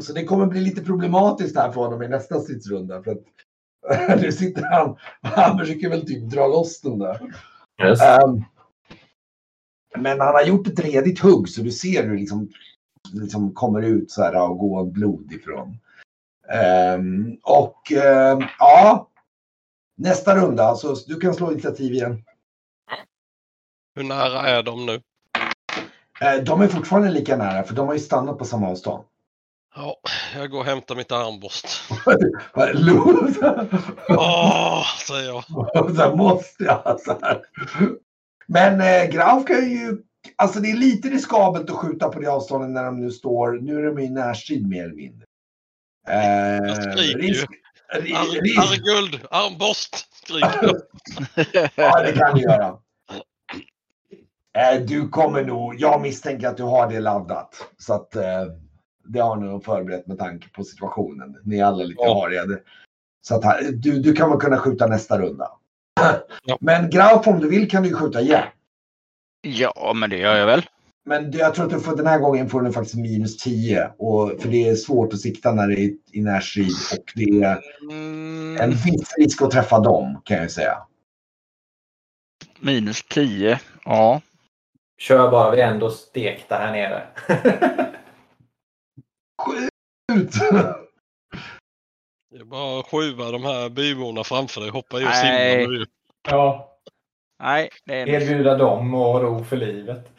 [0.01, 3.03] Så det kommer bli lite problematiskt här för honom i nästa stridsrunda.
[3.03, 7.33] För att, nu sitter han, han försöker väl typ dra loss den där.
[7.83, 8.01] Yes.
[8.01, 8.43] Ehm,
[9.97, 12.49] men han har gjort ett redigt hugg så du ser hur det liksom,
[13.13, 15.77] liksom kommer ut så här och går blod ifrån.
[16.53, 19.09] Ehm, och ehm, ja,
[19.99, 22.23] nästa runda så du kan slå initiativ igen.
[23.95, 25.01] Hur nära är de nu?
[26.21, 29.03] Eh, de är fortfarande lika nära för de har ju stannat på samma avstånd.
[29.75, 29.95] Ja,
[30.35, 31.65] jag går och hämtar mitt armborst.
[34.09, 35.43] Åh, säger jag.
[35.95, 36.99] så måste jag.
[36.99, 37.41] Så här.
[38.47, 39.97] Men eh, Graf kan ju,
[40.35, 43.77] alltså det är lite riskabelt att skjuta på det avståndet när de nu står, nu
[43.77, 45.25] är de i närstrid mer eller mindre.
[46.07, 47.17] Eh, ju.
[47.17, 47.47] risk,
[47.93, 50.81] Arguld, armborst, skriker
[51.75, 52.77] ja, det kan du göra.
[54.57, 57.67] Eh, du kommer nog, jag misstänker att du har det laddat.
[57.77, 58.43] Så att eh,
[59.07, 61.37] det har ni nog förberett med tanke på situationen.
[61.43, 62.21] Ni är alla lite Ja.
[62.21, 62.43] hariga.
[63.21, 65.51] Så att här, du, du kan väl kunna skjuta nästa runda.
[66.45, 66.57] Ja.
[66.61, 68.43] Men Graf om du vill kan du ju skjuta igen.
[69.41, 70.65] ja, men det gör jag väl.
[71.09, 73.91] Men jag tror att du får, den här gången får du faktiskt minus 10.
[73.97, 76.71] Och, för det är svårt att sikta när det är i närstrid.
[76.97, 80.77] Och det är en Mm, viss risk att träffa dem kan jag säga.
[82.59, 83.59] Minus 10.
[83.85, 84.21] Ja.
[84.97, 87.07] Kör bara, vi är ändå stekta här nere.
[89.41, 90.33] Skjut!
[92.31, 94.69] det är bara att skjuva de här byborna framför dig.
[94.69, 95.65] Hoppa i och Nej.
[95.65, 95.85] simma
[96.29, 96.77] ja,
[97.43, 100.18] Nej, det är erbjuda dem och ro för livet.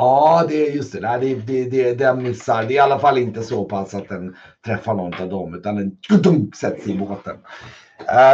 [0.00, 1.00] Ja, det är just det.
[1.00, 1.94] Nej, det, det, det.
[1.94, 2.62] Den missar.
[2.62, 4.36] Det är i alla fall inte så pass att den
[4.66, 7.36] träffar någon av dem utan den tudunk, sätts i båten.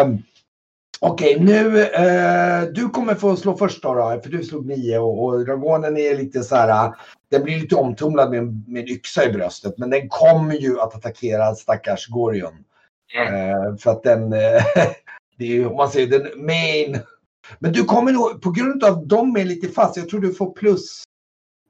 [0.05, 0.23] Um,
[1.01, 1.83] Okej, nu.
[1.83, 5.97] eh, du kommer få slå först då, då för du slog nio och, och dragonen
[5.97, 6.95] är lite så här.
[7.31, 10.95] Den blir lite omtumlad med, med en yxa i bröstet, men den kommer ju att
[10.95, 12.55] attackera stackars Gorion.
[13.17, 14.39] Eh, för att den, eh,
[15.39, 16.99] det är ju, om man säger den main.
[17.59, 20.35] Men du kommer nog, på grund av att de är lite fast, jag tror du
[20.35, 21.07] får plus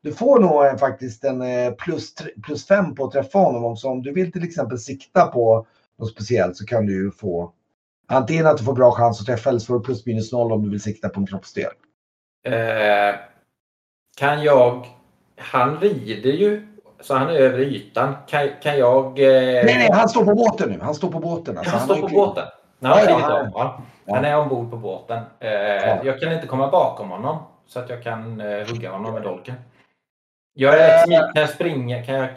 [0.07, 2.15] du får nog eh, faktiskt en eh, plus,
[2.45, 3.77] plus fem på att träffa honom.
[3.77, 5.67] Så om du vill till exempel sikta på
[5.99, 7.53] något speciellt så kan du ju få
[8.09, 10.53] antingen att du får bra chans att träffa eller så får du plus minus noll
[10.53, 11.71] om du vill sikta på en kroppsdel.
[12.47, 13.15] Eh,
[14.17, 14.87] kan jag...
[15.39, 16.67] Han rider ju,
[17.01, 18.15] så han är över ytan.
[18.29, 19.07] Kan, kan jag...
[19.19, 20.79] Eh, Nej, nej, han står på båten nu.
[20.83, 21.59] Han står på båten.
[21.59, 22.45] Alltså, han har står på klivit- båten?
[22.79, 24.15] Nej, han, ja, han- av, ja.
[24.15, 25.19] han är ombord på båten.
[25.41, 25.51] Eh,
[26.07, 29.55] Jag kan inte komma bakom honom så att jag kan eh, hugga honom med dolken.
[30.59, 31.23] Jag är rätt smidig.
[31.35, 32.03] Kan jag springa?
[32.03, 32.29] Kan jag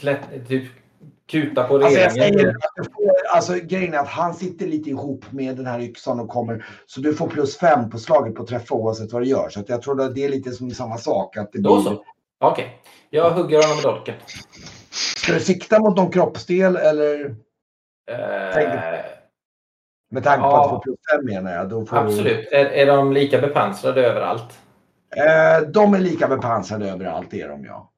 [0.00, 0.64] klätt, typ,
[1.26, 4.90] kuta på Alltså, jag säger att du får, alltså grejen är att han sitter lite
[4.90, 6.66] ihop med den här yxan och kommer.
[6.86, 9.48] Så du får plus fem på slaget på träffa oavsett vad du gör.
[9.48, 11.36] Så jag tror att det är lite som samma sak.
[11.36, 12.04] Att det Då blir, så.
[12.40, 12.80] Okej.
[13.10, 14.14] Jag hugger honom med dolken.
[15.16, 17.34] Ska du sikta mot någon kroppsdel eller
[18.10, 19.00] Eh,
[20.10, 20.64] med tanke på Ja.
[20.64, 21.68] att få plus fem menar jag.
[21.68, 22.48] Då får absolut.
[22.52, 24.58] Är, är de lika bepansrade överallt?
[25.16, 27.90] Eh, de är lika bepansrade överallt, det är de ja.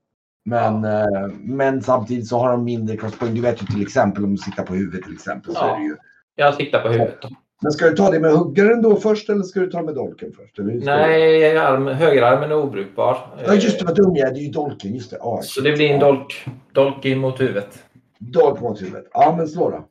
[0.44, 3.34] Men, eh, men samtidigt så har de mindre crosspoint.
[3.34, 5.54] Du vet ju till exempel om du siktar på huvudet till exempel.
[5.54, 5.74] Så Ja.
[5.74, 5.96] är det ju.
[6.36, 7.18] Jag siktar på huvudet.
[7.62, 10.32] Men ska du ta det med huggaren då först eller ska du ta med dolken
[10.36, 10.58] först?
[10.84, 13.18] Nej, arm, högerarmen är obrukbar.
[13.46, 14.34] Ja just det, vad dum jag är.
[14.34, 14.94] Det är ju dolken.
[14.94, 15.16] Just det.
[15.20, 17.78] Ja, Så det blir en dolk, dolk in mot huvudet.
[18.18, 19.04] Dolk mot huvudet.
[19.12, 19.88] Ja men slå då.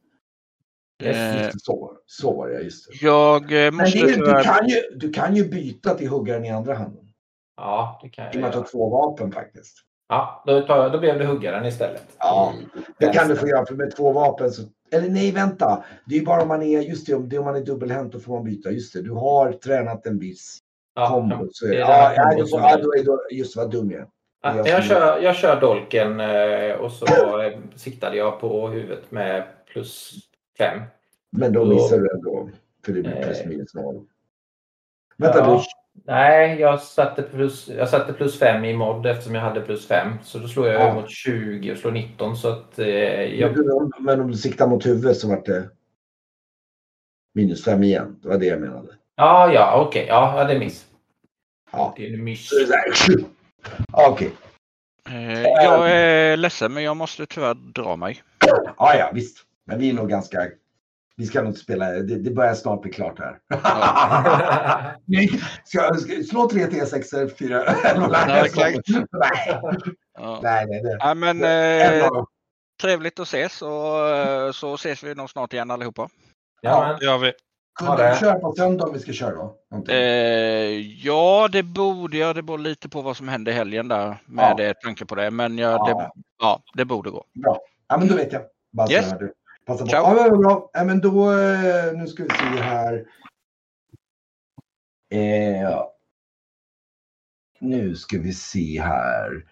[1.03, 1.99] Eh, Just det, så, var det.
[2.05, 3.05] så var det, just det.
[3.05, 6.45] Jag eh, Men måste det, är- du, kan ju, du kan ju byta till huggaren
[6.45, 7.03] i andra handen.
[7.57, 9.77] Ja, det kan jag I och med att du har två vapen faktiskt.
[10.09, 12.03] Ja, då, tar då blev det huggaren istället.
[12.19, 12.53] Ja,
[12.97, 14.51] Det kan du få göra för med två vapen.
[14.51, 14.61] Så,
[14.91, 15.83] eller nej, vänta.
[16.05, 18.13] Det är ju bara om man är, just det, om, det om man är dubbelhänt
[18.13, 18.71] då får man byta.
[18.71, 20.57] Just det, du har tränat en viss
[20.95, 21.47] Ja, kombo.
[21.51, 21.81] Så det det.
[21.81, 24.07] är här Ja, ja, då, ja, då är det, just vad dum jag
[24.43, 29.43] jag jag, kör, jag kör dolken eh, och så eh, siktade jag på huvudet med
[29.73, 30.11] plus
[30.57, 30.81] fem.
[31.31, 32.49] Men då Då- missar du ändå.
[32.85, 33.47] För det blir plus Eh.
[33.47, 34.05] minus noll.
[35.17, 35.45] Vänta, Ja.
[36.05, 40.07] Nej, jag satte, plus, jag satte plus fem i mod eftersom jag hade plus fem.
[40.23, 40.93] Så då slår jag Ja.
[40.93, 42.37] mot 20 och slår 19.
[42.37, 45.69] Så att eh, men, jag, men om du siktar mot huvudet så vart det
[47.33, 48.19] minus fem igen.
[48.21, 48.87] Det var det jag menade.
[49.15, 50.05] Ja, ja, okej.
[50.07, 50.85] Ja, ja, det är miss.
[51.71, 51.93] Ja.
[51.97, 52.49] Det är en miss.
[53.93, 54.31] Okej.
[55.09, 58.23] Eh, Jag är ledsen men jag måste tyvärr dra mig.
[58.77, 59.37] Ja, ja, visst.
[59.65, 60.47] Men vi är nog ganska...
[61.17, 61.85] Vi ska nog spela...
[61.89, 63.39] Det, det börjar snart bli klart här.
[65.05, 65.27] Nej,
[65.65, 67.63] ska, jag- ska, slå tre T6, fyra...
[68.27, 68.77] Nej, exakt.
[69.11, 69.59] Nej,
[70.19, 70.39] Ja.
[70.43, 70.81] nej, nej.
[70.83, 70.97] Det.
[70.99, 72.07] Ja, men En eh,
[72.81, 76.09] trevligt att ses och eh, så ses vi nog snart igen allihopa.
[76.61, 77.33] ja, Det gör vi.
[77.79, 79.57] Kunde Ja, du det- köra på söndag om vi ska köra då?
[79.93, 82.35] Eh, ja, det borde jag.
[82.35, 84.55] Det beror lite på vad som händer i helgen där med Ja.
[84.57, 85.31] det, tanke på det.
[85.31, 85.85] Men ja, Ja.
[85.99, 87.23] det, ja, det borde gå.
[87.43, 87.59] Bra.
[87.87, 88.41] Ja, men då vet jag.
[88.73, 89.13] Bara så Yes.
[89.71, 89.91] Passa på.
[89.91, 90.69] Ja, men bra.
[90.73, 91.31] Ja, men då...
[91.31, 93.05] eh, Nu ska vi se här.
[95.13, 95.83] Eh,
[97.59, 99.45] nu ska vi se här.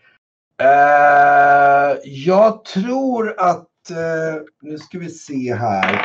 [0.62, 3.90] Eh, jag tror att...
[3.90, 6.02] Eh, nu ska vi se här.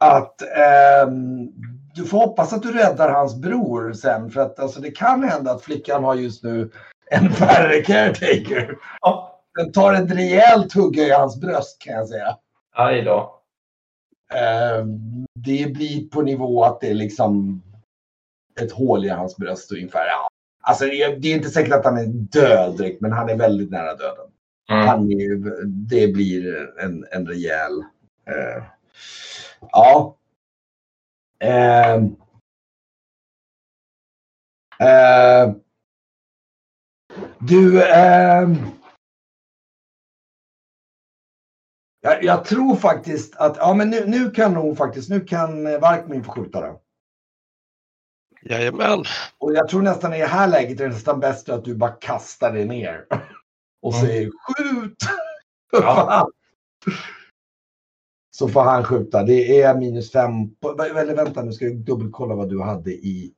[0.00, 1.48] Att ehm,
[1.94, 4.30] du får hoppas att du räddar hans bror sen.
[4.30, 6.70] För att alltså, det kan hända att flickan har just nu
[7.10, 8.76] en värre caretaker.
[9.00, 12.36] ja, Den tar ett rejält hugga i hans bröst kan jag säga.
[12.72, 13.42] Aj då.
[14.34, 14.84] Eh,
[15.34, 17.62] det blir på nivå att det är liksom
[18.60, 20.06] ett hål i hans bröst ungefär.
[20.06, 20.28] Ja.
[20.62, 23.36] Alltså det är, det är inte säkert att han är död direkt, men han är
[23.36, 24.26] väldigt nära döden.
[24.70, 24.86] Mm.
[24.86, 27.80] Han är, det blir en, en rejäl...
[28.26, 28.64] Eh,
[29.60, 30.16] ja.
[31.38, 31.94] Eh,
[34.80, 35.52] eh,
[37.38, 37.82] du...
[42.00, 43.56] jag, jag tror faktiskt att...
[43.56, 45.10] Ja, men nu, nu kan nog faktiskt...
[45.10, 46.80] Nu kan eh, Varkmin få skjuta då.
[48.42, 49.04] Jajamän.
[49.38, 51.90] Och jag tror nästan i det här läget är det nästan bäst att du bara
[51.90, 53.06] kastar dig ner.
[53.82, 54.06] Och Mm.
[54.06, 54.96] säger skjut!
[55.72, 56.28] Ja.
[58.30, 59.22] Så får han skjuta.
[59.22, 60.54] Det är minus fem.
[60.54, 63.34] på- Eller vänta nu ska jag dubbelkolla vad du hade i.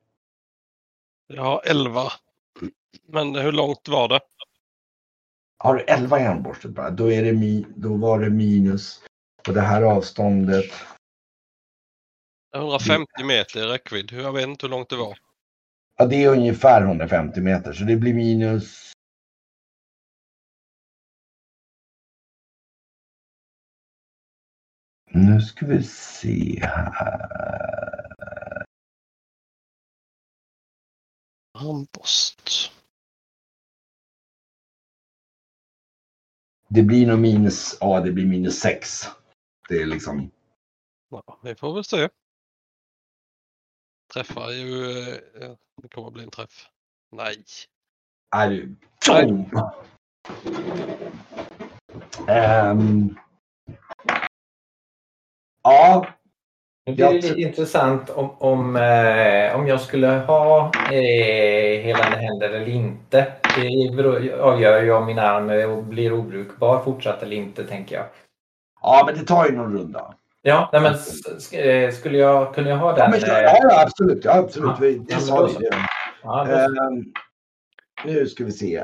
[1.27, 2.01] Jag har 11.
[3.07, 4.19] Men hur långt var det?
[5.63, 6.89] Har du 11 i armborstet bara?
[6.89, 9.03] Då, är det mi, då var det minus
[9.43, 10.71] på det här avståndet.
[12.55, 14.11] 150 meter i räckvidd.
[14.11, 15.17] Jag vet inte hur långt det var.
[15.97, 18.91] Ja, det är ungefär 150 meter så det blir minus.
[25.11, 28.65] Nu ska vi se här.
[31.53, 32.71] Armborst.
[36.73, 39.01] Det blir nog minus, ja det blir minus 6.
[39.69, 40.31] Det är liksom,
[41.09, 42.09] Ja, vi får väl se.
[44.13, 44.91] Träffar ju...
[45.41, 46.67] eh, Det kommer att bli en träff.
[47.11, 47.43] Nej.
[48.35, 49.51] är du, Tjong!
[52.27, 53.17] Ehm.
[55.63, 56.07] ja,
[56.85, 62.69] Det är lite intressant om, om, eh, om jag skulle ha eh, helande händer eller
[62.69, 63.33] inte.
[63.55, 68.05] Det avgör ju om min arm blir obrukbar fortsatt eller inte, tänker jag.
[68.81, 70.13] ja, men det tar ju någon runda.
[70.41, 73.11] Ja, nej, men eh, skulle jag kunna jag ha Ja, den?
[73.11, 74.25] men, eh, ja, ja, absolut.
[74.25, 74.69] Ja, absolut.
[74.69, 74.77] Ja.
[74.81, 75.69] Vi, det men det.
[76.23, 77.03] ja, då- Ehm,
[78.05, 78.83] nu ska vi se.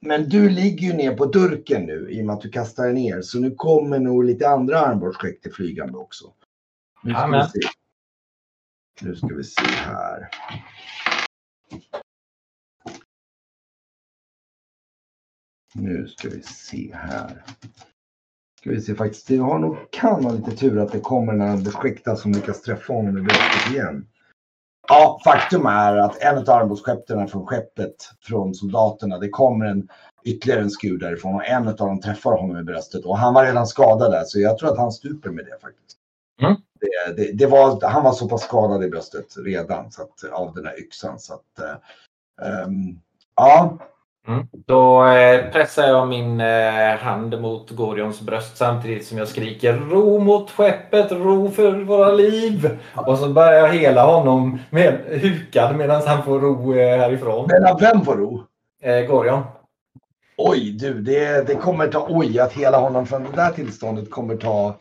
[0.00, 3.20] Men du ligger ju ner på durken nu i och med att du kastar ner.
[3.22, 6.24] Så nu kommer nog lite andra armbågsskäck till flygande också.
[7.02, 7.46] Nu ska, Amen.
[7.54, 7.68] vi se.
[9.02, 10.28] nu ska vi se här.
[15.74, 17.44] Nu ska vi se här.
[18.60, 19.28] Ska vi se faktiskt.
[19.28, 22.92] Det har nog, kan ha lite tur att det kommer en armbågsskäkta som lyckas träffa
[22.92, 24.06] honom i bröstet igen.
[24.88, 29.88] Ja, faktum är att en av armbågsskeppen från skeppet från soldaterna, det kommer en
[30.24, 33.44] ytterligare en skur därifrån och en av dem träffar honom i bröstet och han var
[33.44, 35.98] redan skadad där så jag tror att han stuper med det faktiskt.
[36.42, 36.56] Mm.
[36.80, 40.54] Det, det, det var, han var så pass skadad i bröstet redan så att, av
[40.54, 41.60] den här yxan så att
[42.42, 43.00] ehm,
[43.36, 43.78] ja,
[44.28, 44.46] Mm.
[44.66, 50.18] Då eh, pressar jag min eh, hand mot Gorions bröst samtidigt som jag skriker ro
[50.18, 52.78] mot skeppet, ro för våra liv.
[52.94, 57.48] Och så börjar jag hela honom med, hukad medan han får ro eh, härifrån.
[57.52, 58.42] mellan vem får ro?
[58.82, 59.42] Eh, Gorion.
[60.36, 64.36] Oj du, det, det kommer ta, oj att hela honom från det där tillståndet kommer
[64.36, 64.76] ta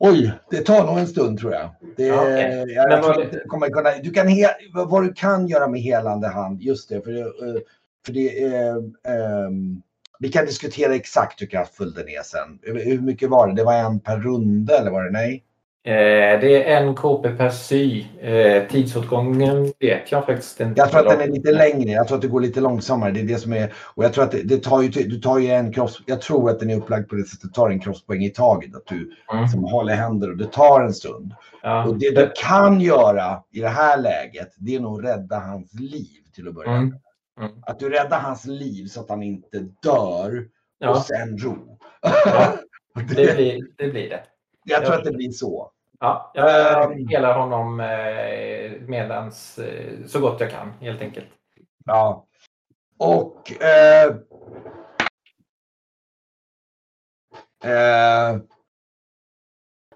[0.00, 1.70] Oj, det tar nog en stund tror jag.
[1.96, 2.64] Det, Ja, okej.
[2.68, 5.68] jag, Men jag tror vad- du kommer kunna, du kan he, vad du kan göra
[5.68, 7.60] med helande hand, just det, för, det, eh,
[8.06, 8.76] för det är,
[9.08, 9.82] ehm,
[10.18, 12.58] vi kan diskutera exakt hur kraftfull den är sen.
[12.62, 13.54] Hur hur mycket var det?
[13.54, 15.44] Det var en per runda eller var det nej?
[15.88, 18.04] Eh, det är en KP per sy.
[18.20, 20.80] Eh, tidsåtgången vet jag faktiskt inte.
[20.80, 21.90] Jag tror att den är lite längre.
[21.90, 23.10] Jag tror att det går lite långsammare.
[23.10, 23.72] Det är det som är.
[23.94, 26.02] Och jag tror att det, det tar ju, du tar ju en kross.
[26.06, 27.42] Jag tror att den är upplagd på det sättet.
[27.42, 28.76] Du tar en kroppspoäng i taget.
[28.76, 29.48] Att du Mm.
[29.48, 31.34] som håller händer och det tar en stund.
[31.62, 31.86] Ja.
[31.86, 34.48] Och det du kan göra i det här läget.
[34.58, 36.78] Det är nog rädda hans liv till att börja med.
[36.80, 36.94] Mm.
[37.40, 37.52] Mm.
[37.62, 40.44] Att du räddar hans liv så att han inte dör och
[40.78, 41.78] Ja, sen ro.
[42.02, 42.54] Ja.
[42.94, 43.90] det blir det.
[43.90, 44.20] Blir det.
[44.64, 45.70] jag tror att det blir så.
[46.00, 47.08] Ja, jag Ehm.
[47.08, 51.26] helar honom eh, medans, eh, så gott jag kan helt enkelt.
[51.84, 52.26] Ja.
[52.98, 54.06] Och eh,
[57.64, 58.40] eh,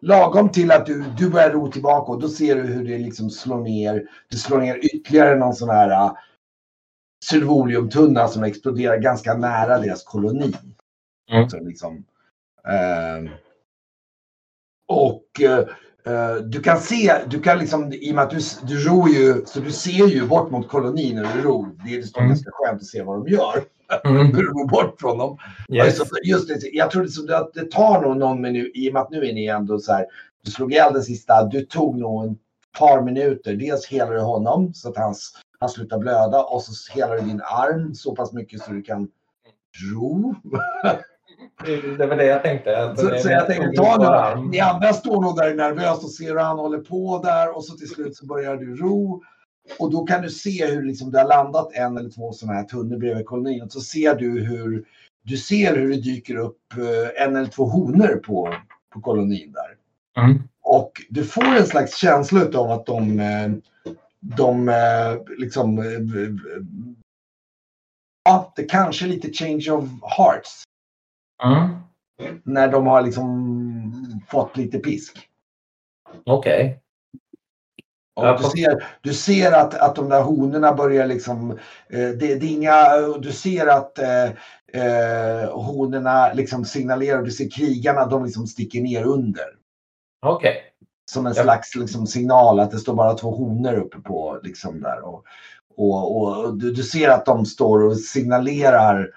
[0.00, 3.30] lagom till att du, du börjar ro tillbaka och då ser du hur det liksom
[3.30, 4.08] slår ner.
[4.30, 6.12] Det slår ner ytterligare någon sån här uh,
[7.24, 10.52] servoliumtunna som exploderar ganska nära deras koloni.
[11.30, 11.50] Mm.
[11.50, 12.04] Så liksom,
[12.68, 13.32] eh,
[14.88, 15.74] och eh, Eh,
[16.44, 19.60] du kan se, du kan liksom, i och med att du, du ror ju, så
[19.60, 21.68] du ser ju bort mot kolonin när du ror.
[21.84, 22.30] Det är dessutom Mm.
[22.30, 23.64] ganska skönt att se vad de gör.
[24.04, 24.30] Mm.
[24.32, 25.38] Du ror bort från dem.
[25.72, 26.00] Yes.
[26.00, 29.02] Alltså, just det, jag tror liksom att det tar nog någon minut, i och med
[29.02, 30.06] att nu är ni ändå så här,
[30.44, 32.36] du slog ihjäl den sista, du tog nog en
[32.78, 33.54] par minuter.
[33.54, 37.40] Dels helar du honom så att hans, han slutar blöda och så helar du din
[37.44, 39.08] arm så pass mycket så du kan
[39.94, 40.34] ro.
[41.98, 42.78] Det var det jag tänkte.
[42.84, 44.48] Att Så, det- så jag tänkte ta nu.
[44.48, 47.76] Ni andra står nog där nervöst och ser hur han håller på där och så
[47.76, 49.22] till slut så börjar du ro.
[49.78, 52.64] Och då kan du se hur liksom det har landat en eller två sådana här
[52.64, 53.62] tunnor bredvid kolonin.
[53.62, 54.84] Och så ser du hur
[55.24, 58.54] du ser hur det dyker upp eh, en eller två honor på,
[58.92, 59.76] på kolonin där.
[60.24, 60.42] Mm.
[60.62, 63.50] Och du får en slags känsla av att de, eh,
[64.20, 65.84] de eh, liksom
[68.24, 69.84] Ja, det kanske är lite change of
[70.18, 70.62] hearts
[71.44, 71.68] Mm.
[72.44, 75.28] när de har liksom fått lite pisk.
[76.26, 76.78] Okej.
[78.14, 81.50] Och Ja, du, ser, du ser att, att de där honorna börjar liksom,
[81.88, 84.24] eh, det, det är inga, du ser att eh,
[84.72, 89.44] eh, honorna liksom signalerar, du ser krigarna, de liksom sticker ner under.
[90.26, 90.56] Okej.
[91.10, 91.42] Som en Ja.
[91.42, 95.04] slags liksom, signal att det står bara två honor uppe på liksom där.
[95.04, 95.24] Och,
[95.76, 99.10] och, och du, du ser att de står och signalerar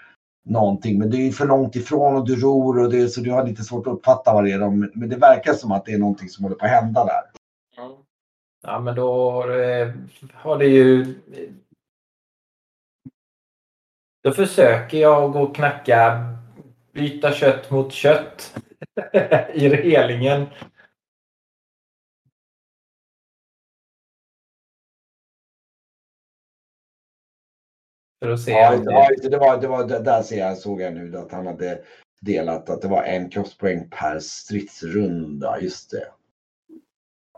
[0.45, 3.47] någonting men det är för långt ifrån och du ror och det, så du har
[3.47, 4.59] lite svårt att uppfatta vad det är.
[4.59, 7.21] De, men det verkar som att det är någonting som håller på att hända där.
[7.83, 7.97] Mm.
[8.63, 9.93] Ja, men då eh,
[10.33, 11.15] har det ju...
[14.23, 16.29] Då försöker jag gå och knacka,
[16.91, 18.57] byta kött mot kött
[19.53, 20.45] i relingen.
[28.25, 28.85] För att se Ja, det...
[29.37, 31.81] var, det var, det- där ser jag, såg jag nu att han hade
[32.21, 35.59] delat att det var en kroppspoäng per stridsrunda.
[35.61, 36.07] Just det.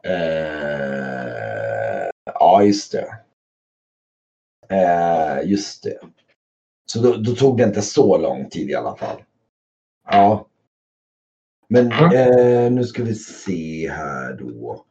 [0.09, 3.17] Eh, ja, just det.
[4.69, 5.99] Eh, just det.
[6.91, 9.23] Så då, då tog det inte så lång tid i alla fall.
[10.09, 10.47] Ja.
[11.69, 12.11] Men Mm.
[12.13, 14.85] eh, nu ska vi se här då.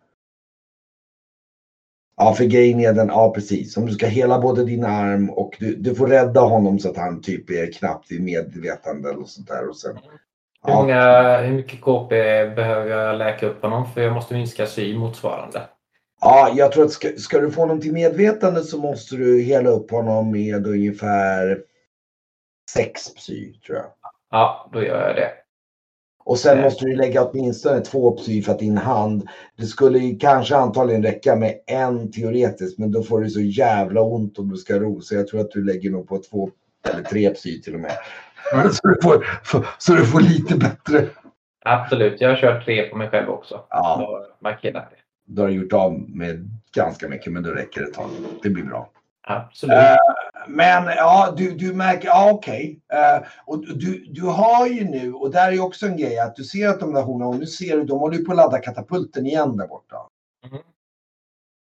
[2.17, 3.77] Ja, för grejen är den, ja precis.
[3.77, 6.97] Om du ska hela både din arm och du, du får rädda honom så att
[6.97, 9.69] han typ är knappt vid medvetande eller sånt där.
[9.69, 9.97] Och sen,
[10.63, 12.09] Hur, ja, många, hur mycket KP
[12.47, 13.93] behöver jag läka upp honom?
[13.93, 15.63] För jag måste minska sy motsvarande.
[16.21, 19.71] ja, jag tror att ska, ska du få honom till medvetande så måste du hela
[19.71, 21.59] upp honom med ungefär
[22.71, 23.87] sex psy tror jag.
[24.31, 25.33] Ja, då gör jag det.
[26.27, 26.65] Och sen Eh.
[26.65, 31.03] måste du lägga åtminstone två psy för att din hand, det skulle ju kanske antagligen
[31.03, 35.01] räcka med en teoretisk, men då får du så jävla ont om du ska ro.
[35.01, 36.51] Så jag tror att du lägger nog på två
[36.93, 37.93] eller tre psy till och med.
[38.73, 39.27] Så, du får,
[39.79, 41.07] så du får lite bättre.
[41.65, 43.61] Absolut, jag har kört tre på mig själv också.
[43.71, 44.87] Ja, Så markera det.
[45.27, 48.11] då har du gjort av med ganska mycket, men då räcker det ett tag.
[48.43, 48.91] Det blir bra.
[49.29, 49.77] Absolut.
[50.47, 52.81] Eh, Men ja, du, du märker, ja okej.
[52.93, 56.37] Eh, och du, du har ju nu, och där är ju också en grej, att
[56.37, 58.37] du ser att de där honorna, och nu ser du, de håller ju på att
[58.37, 59.97] ladda katapulten igen där borta.
[60.51, 60.59] Mhm.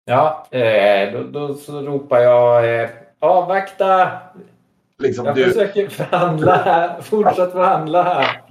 [0.04, 4.18] Ja, eh, då, då så ropar jag eh, avvakta.
[4.98, 7.00] Liksom, Jag du, försöker förhandla här.
[7.02, 8.42] Fortsätt förhandla här.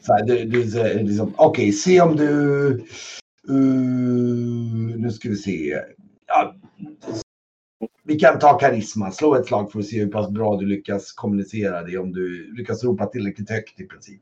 [0.00, 0.64] så här, du, du
[1.02, 2.28] liksom, okej, se om du...
[3.50, 5.80] Uh, nu ska vi se.
[8.08, 10.66] Ja, vi kan ta karisma, slå ett slag för att se hur pass bra du
[10.66, 14.20] lyckas kommunicera det, om du lyckas ropa tillräckligt högt i princip.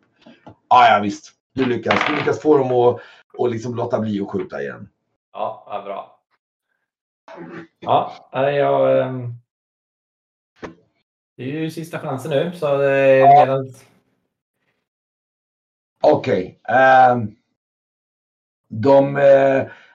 [0.69, 1.33] Ja, ja visst.
[1.55, 3.01] Du lyckas, du lyckas få dem att
[3.39, 4.89] och liksom låta bli att skjuta igen.
[5.33, 6.21] Ja, vad bra.
[7.81, 9.01] Ja, jag...
[9.07, 9.35] ehm,
[11.37, 12.53] Det är ju sista chansen nu.
[12.55, 13.45] Så eh, Ja.
[13.45, 13.75] medan...
[16.03, 16.61] Okej.
[16.69, 17.37] ehm,
[18.69, 19.17] de...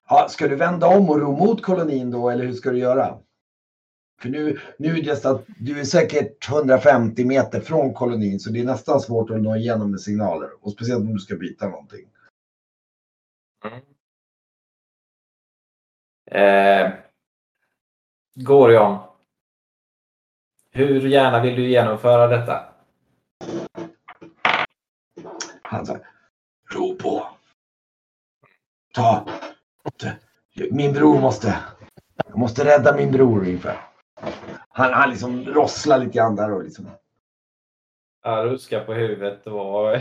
[0.10, 3.18] ja, ska du vända om och ro mot kolonin då, eller hur ska du göra?
[4.22, 8.50] För nu, nu är det så att du är säkert 150 meter från kolonin, så
[8.50, 10.50] det är nästan svårt att nå igenom med signaler.
[10.62, 12.08] Och speciellt om du ska byta någonting.
[13.66, 13.82] Mm.
[16.32, 16.94] Eh,
[18.36, 18.98] Gorion.
[20.72, 22.74] Hur gärna vill du genomföra detta?
[25.62, 25.98] Han sa,
[26.74, 27.28] ro på.
[28.94, 29.28] Ta.
[30.72, 31.60] Min bror måste.
[32.28, 33.91] Jag måste rädda min bror ungefär.
[34.74, 36.90] Han, han liksom rosslar lite grann där och liksom.
[38.24, 39.98] Jag ruskar på huvudet och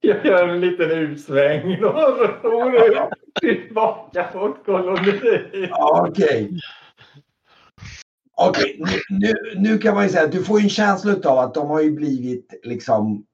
[0.00, 1.94] jag gör en liten utsväng och
[2.42, 5.68] ror tillbaka mot kolonin.
[5.70, 6.50] Ja, Okej.
[8.36, 11.54] Okej, nu, nu, nu kan man ju säga att du får en känsla av att
[11.54, 13.26] de har ju blivit liksom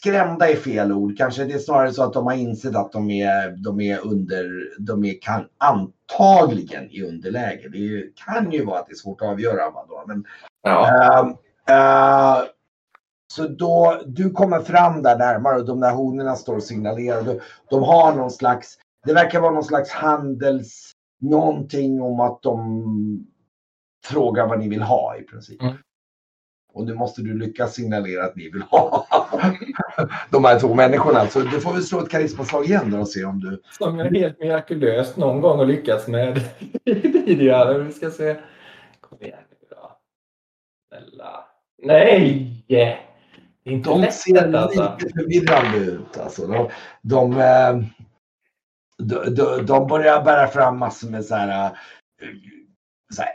[0.00, 1.16] skrämda är fel ord.
[1.18, 4.68] Kanske det är snarare så att de har insett att de är, de är under,
[4.78, 7.68] de är kan, antagligen i underläge.
[7.68, 9.72] Det ju- kan ju vara att det är svårt att avgöra.
[10.06, 10.24] men
[10.62, 10.88] Ja.
[10.88, 11.28] Ehm,
[11.68, 12.44] eh,
[13.32, 17.22] så då, du kommer fram där närmare och de där honorna står och signalerar.
[17.22, 17.40] De,
[17.70, 23.26] de har någon slags, det verkar vara någon slags handels, någonting om att de
[24.04, 25.62] frågar vad ni vill ha i princip.
[25.62, 25.74] Mm.
[26.72, 29.06] Och nu måste du lyckas signalera att ni vill ha
[30.30, 31.26] de här två människorna.
[31.26, 33.62] Så du får väl slå ett karismaslag igen då och se om du...
[33.78, 36.40] Som jag helt mirakulöst någon gång har lyckats med
[36.84, 37.78] tidigare.
[37.78, 38.36] Vi ska se.
[39.00, 39.92] Kom igen nu då.
[40.88, 41.44] Snälla.
[41.82, 42.64] Nej!
[42.68, 44.96] Det är inte De lätt ser alltså.
[44.98, 46.18] lite förvirrande ut.
[46.18, 46.46] Alltså.
[46.46, 46.68] De,
[47.02, 47.82] de, eh,
[48.98, 52.28] de, de, börjar bära fram massor med så här, eh,
[53.14, 53.32] så här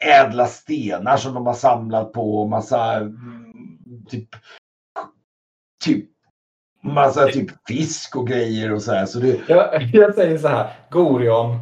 [0.00, 3.52] eh, ädla stenar som de har samlat på massa mm,
[4.08, 4.28] typ,
[5.84, 6.04] typ
[6.82, 9.06] massa typ fisk och grejer och så här.
[9.06, 10.70] Så det, Jag, jag säger så här.
[10.90, 11.58] Gorion.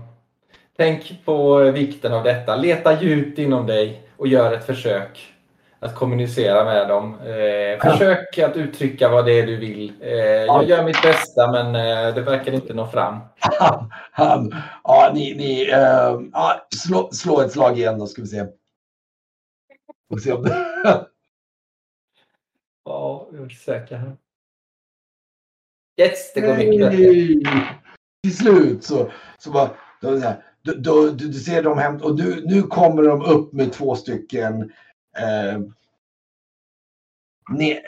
[0.76, 2.56] Tänk på vikten av detta.
[2.56, 5.32] Leta djupt inom dig och gör ett försök
[5.80, 7.14] att kommunicera med dem.
[7.20, 9.92] Eh, försök att uttrycka vad det är du vill.
[10.00, 13.20] Eh, jag gör mitt bästa men eh, det verkar inte nå fram.
[13.38, 14.54] han, han,
[14.84, 16.20] ja, ni, ni eh,
[16.76, 18.46] slå, slå ett slag igen då ska vi se.
[20.10, 20.54] Får se om det...
[22.84, 23.96] Ja, jag är säker.
[23.96, 24.16] här.
[26.00, 27.78] Yes, det går mycket bättre.
[28.22, 29.70] Till slut så, så bara,
[30.00, 33.22] då, så här, då, då, du, du ser dem hem och nu, nu kommer de
[33.22, 34.62] upp med två stycken
[35.18, 35.60] eh,
[37.50, 37.82] ne, eh,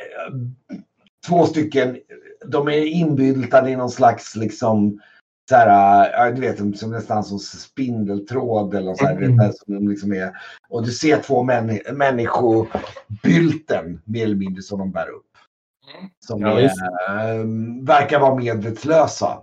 [1.26, 1.98] två stycken,
[2.46, 5.00] de är inbyltade i någon slags liksom
[5.48, 9.38] så här, ja, du vet, som nästan som spindeltråd eller något så här, du vet,
[9.38, 10.32] där som de liksom är.
[10.68, 15.26] Och du ser två män, människobylten mer eller mindre som de bär upp.
[15.98, 16.10] Mm.
[16.18, 17.44] Som Ja, är, eh,
[17.82, 19.38] verkar vara medvetslösa.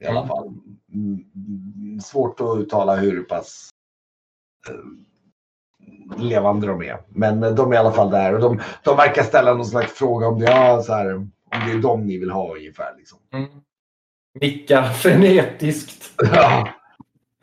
[0.00, 0.28] I alla Mm.
[0.28, 0.46] fall.
[0.94, 3.68] Mm, mm, Svårt att uttala hur pass
[4.68, 4.74] eh,
[6.22, 6.98] levande de är.
[7.08, 9.92] Men eh, de är i alla fall där och de, de verkar ställa någon slags
[9.92, 11.30] fråga om det, ja, så här, om
[11.66, 12.94] det är dem ni vill ha ungefär.
[12.96, 13.18] Liksom.
[13.32, 13.48] Mm.
[14.40, 16.12] Nickar frenetiskt.
[16.32, 16.68] Ja,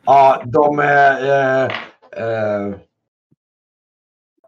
[0.04, 1.64] ja de, eh,
[2.22, 2.74] eh,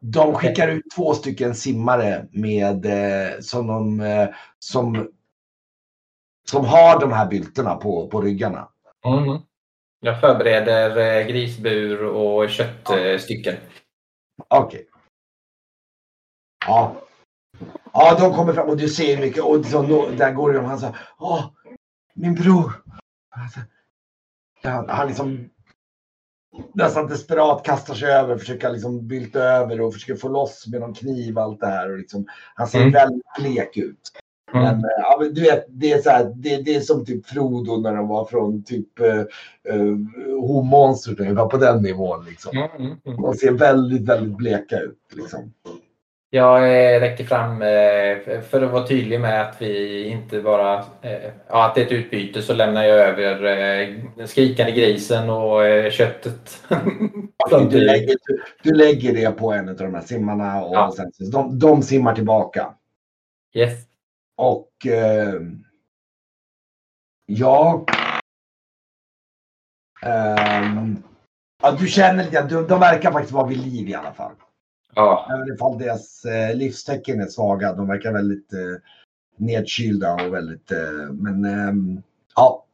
[0.01, 4.29] de skickar ut två stycken simmare med, eh, som, de, eh,
[4.59, 5.09] som,
[6.49, 8.69] som har de här bylterna på, på ryggarna.
[9.05, 9.39] Mm.
[10.01, 13.57] Jag förbereder eh, grisbur och köttstycken.
[14.49, 14.87] Okej.
[16.67, 16.97] Ja.
[17.93, 19.45] Ja, de kommer fram och du ser mycket.
[19.45, 20.65] Och så, där går de.
[20.65, 21.45] Han säger, åh,
[22.17, 22.73] min bror.
[23.31, 23.61] Alltså,
[24.63, 25.49] Han, han liksom
[26.75, 30.95] nästan desperat kastar sig över, försöker liksom bylta över och försöker få loss med någon
[30.95, 31.93] kniv och allt det här.
[31.93, 32.93] Och liksom, han ser Mm.
[32.93, 34.01] väldigt blek ut.
[34.53, 34.79] Men, Mm.
[34.79, 37.77] eh, ja, men du vet, det är, så här, det, det är som typ Frodo
[37.77, 39.25] när de var från typ uh,
[40.41, 42.25] Homonstret ungefär på den nivån.
[42.25, 42.57] Liksom.
[42.57, 43.23] Mm, mm, mm.
[43.23, 44.99] De ser väldigt, väldigt bleka ut.
[45.13, 45.53] Liksom.
[46.31, 50.79] Jag eh, räcker fram eh, för att vara tydlig med att vi inte bara...
[51.03, 55.31] eh, Ja, att det är ett utbyte så lämnar jag över eh, den skrikande grisen
[55.31, 56.63] och eh, köttet.
[57.71, 58.17] Du lägger,
[58.63, 60.93] du, lägger det på en av de här simmarna och Ja.
[60.97, 62.75] sen, de, de simmar tillbaka.
[63.55, 63.85] Yes.
[64.37, 65.41] Och eh,
[67.27, 67.85] ja.
[70.03, 71.03] ehm,
[71.63, 74.33] ja, du känner lite de, de verkar faktiskt vara vid liv i alla fall.
[74.97, 75.27] Ja.
[75.35, 77.73] Även ifall deras eh, livstecken är svaga.
[77.73, 78.59] De verkar väldigt eh,
[79.37, 80.73] nedkylda och väldigt...
[80.73, 82.03] Eh, men ehm,
[82.37, 82.65] ja,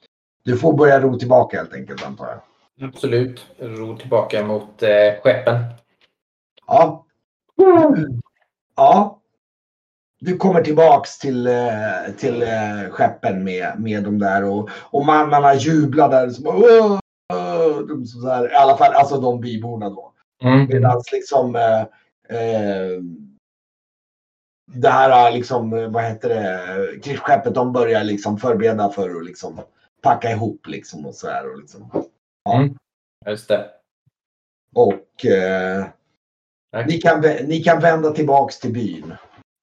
[0.45, 2.41] du får börja ro tillbaka helt enkelt antar jag.
[2.89, 3.47] Absolut.
[3.59, 5.65] Ro tillbaka mot eh, skeppen.
[6.67, 7.07] Ja.
[8.77, 9.21] Ja.
[10.21, 15.55] Du kommer tillbaks till, eh, till eh, skeppen med, med de där och, och mannarna
[15.55, 16.31] jublar där.
[16.31, 16.99] Som, "Åh!"
[17.89, 20.13] de, så här, I alla fall alltså de byborna då.
[20.43, 20.67] Mm.
[20.69, 21.87] Medan liksom eh, eh,
[24.75, 29.61] det här liksom, eh, vad heter det, krigsskeppet de börjar liksom förbereda för att liksom
[30.03, 32.07] packa ihop liksom och så här och liksom.
[32.55, 32.75] Mm.
[33.27, 33.71] Just det.
[34.75, 35.87] Och eh,
[36.87, 39.15] ni, kan, ni kan vända tillbaks till byn.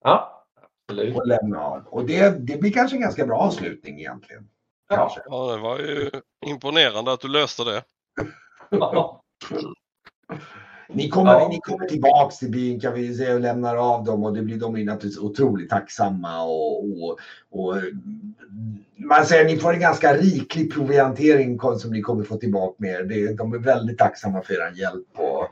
[0.04, 0.46] Ja,
[0.88, 1.16] absolut.
[1.16, 1.88] och lämna av.
[1.88, 4.50] Och det, det blir kanske en ganska bra avslutning egentligen.
[4.90, 4.96] Ja.
[4.96, 5.22] Kanske.
[5.26, 6.12] Ja, det var ju
[6.46, 7.84] imponerande att du löste det.
[8.70, 9.22] Ja.
[10.94, 11.48] Ni, kommer, Ja.
[11.48, 14.58] ni kommer tillbaks till byn kan vi säga och lämnar av dem och det blir
[14.58, 17.20] de är naturligtvis otroligt tacksamma och, och,
[17.52, 17.76] och
[18.98, 23.04] man säger ni får en ganska riklig proviantering som ni kommer få tillbaka med er.
[23.04, 25.48] Det, de är väldigt tacksamma för er hjälp och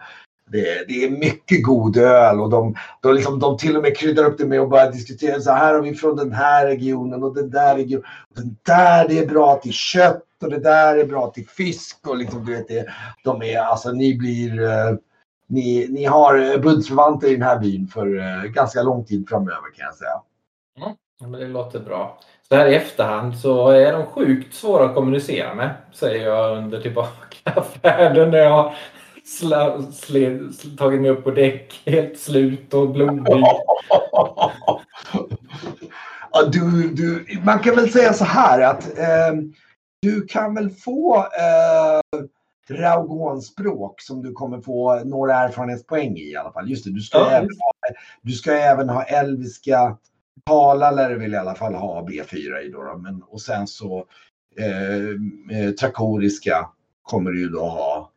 [0.49, 4.23] det, det är mycket god öl och de, de, liksom, de till och med kryddar
[4.25, 7.35] upp det med att börja diskutera så här har vi från den här regionen och
[7.35, 8.05] den där regionen.
[8.35, 12.17] Den där det är bra till kött och det där är bra till fisk och
[12.17, 12.85] liksom du vet det.
[13.23, 14.95] De är alltså ni blir eh,
[15.47, 19.75] ni, ni har eh, bundsförvanter i den här byn för eh, ganska lång tid framöver
[19.75, 20.21] kan jag säga.
[21.19, 22.19] Ja, men det låter bra.
[22.49, 26.81] Så här i efterhand så är de sjukt svåra att kommunicera med, säger jag under
[26.81, 28.73] tillbaka färden när jag
[29.25, 33.23] sla, sled, tagit mig upp på däck, helt slut och blodig.
[36.31, 39.33] ja, du, du, man kan väl säga så här att eh,
[40.01, 42.19] du kan väl få eh,
[42.71, 46.69] Raugonspråk som du kommer få några erfarenhetspoäng i i alla fall.
[46.69, 47.71] Just det, du ska, Ja, även, ha,
[48.21, 49.97] du ska även ha elviska.
[50.45, 52.83] Tala lär du väl i alla fall ha B4 i då.
[52.83, 54.05] då men, och sen så
[54.59, 56.69] eh, eh, trakoriska
[57.03, 58.11] kommer du ju då ha.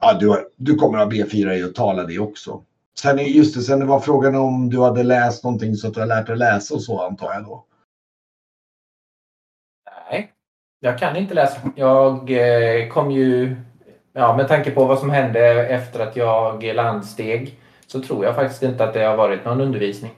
[0.00, 2.62] Ja, du, du kommer ha B4 i att tala det också.
[2.98, 5.94] Sen är just det, sen det var frågan om du hade läst någonting så att
[5.94, 7.64] du har lärt dig läsa och så antar jag då.
[10.10, 10.32] Nej,
[10.80, 11.60] jag kan inte läsa.
[11.76, 13.56] Jag eh, kom ju,
[14.18, 18.62] ja, med tanke på vad som hände efter att jag landsteg, så tror jag faktiskt
[18.62, 20.10] inte att det har varit någon undervisning.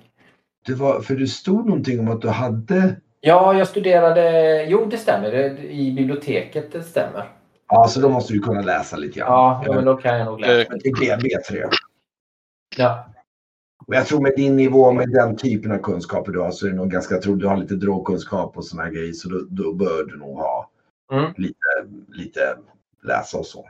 [0.66, 4.96] Det var, för det stod någonting om att du hade, Ja, jag studerade, jo det
[4.96, 7.28] stämmer, i biblioteket, det stämmer.
[7.68, 9.28] ja så då måste du kunna läsa lite grann.
[9.28, 10.52] Ja, ja men då kan jag nog läsa.
[10.82, 11.68] Det är B3.
[12.76, 13.06] Ja,
[13.86, 16.70] Och jag tror med din nivå, med den typen av kunskaper du har så är
[16.70, 19.40] det nog ganska, jag tror du har lite drogkunskap och såna här grejer så då,
[19.48, 20.70] då bör du nog ha
[21.12, 21.32] Mm.
[21.36, 21.66] lite,
[22.08, 22.56] lite
[23.02, 23.68] läsa och så.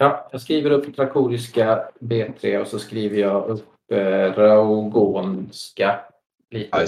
[0.00, 6.00] Ja, jag skriver upp trakoriska B3 och så skriver jag upp eh, raugonska
[6.50, 6.86] lite.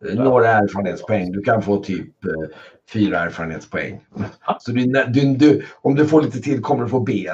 [0.00, 0.14] Det.
[0.14, 1.32] Några erfarenhetspoäng.
[1.32, 2.56] Du kan få typ eh,
[2.92, 4.00] fyra erfarenhetspoäng.
[4.46, 4.58] Ja.
[4.60, 7.26] Så du, du, du, om du får lite till kommer du få B.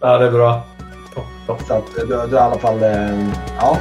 [0.00, 0.66] Ja, det är bra.
[1.46, 3.28] Så att du, du i alla fall, eh,
[3.58, 3.78] ja.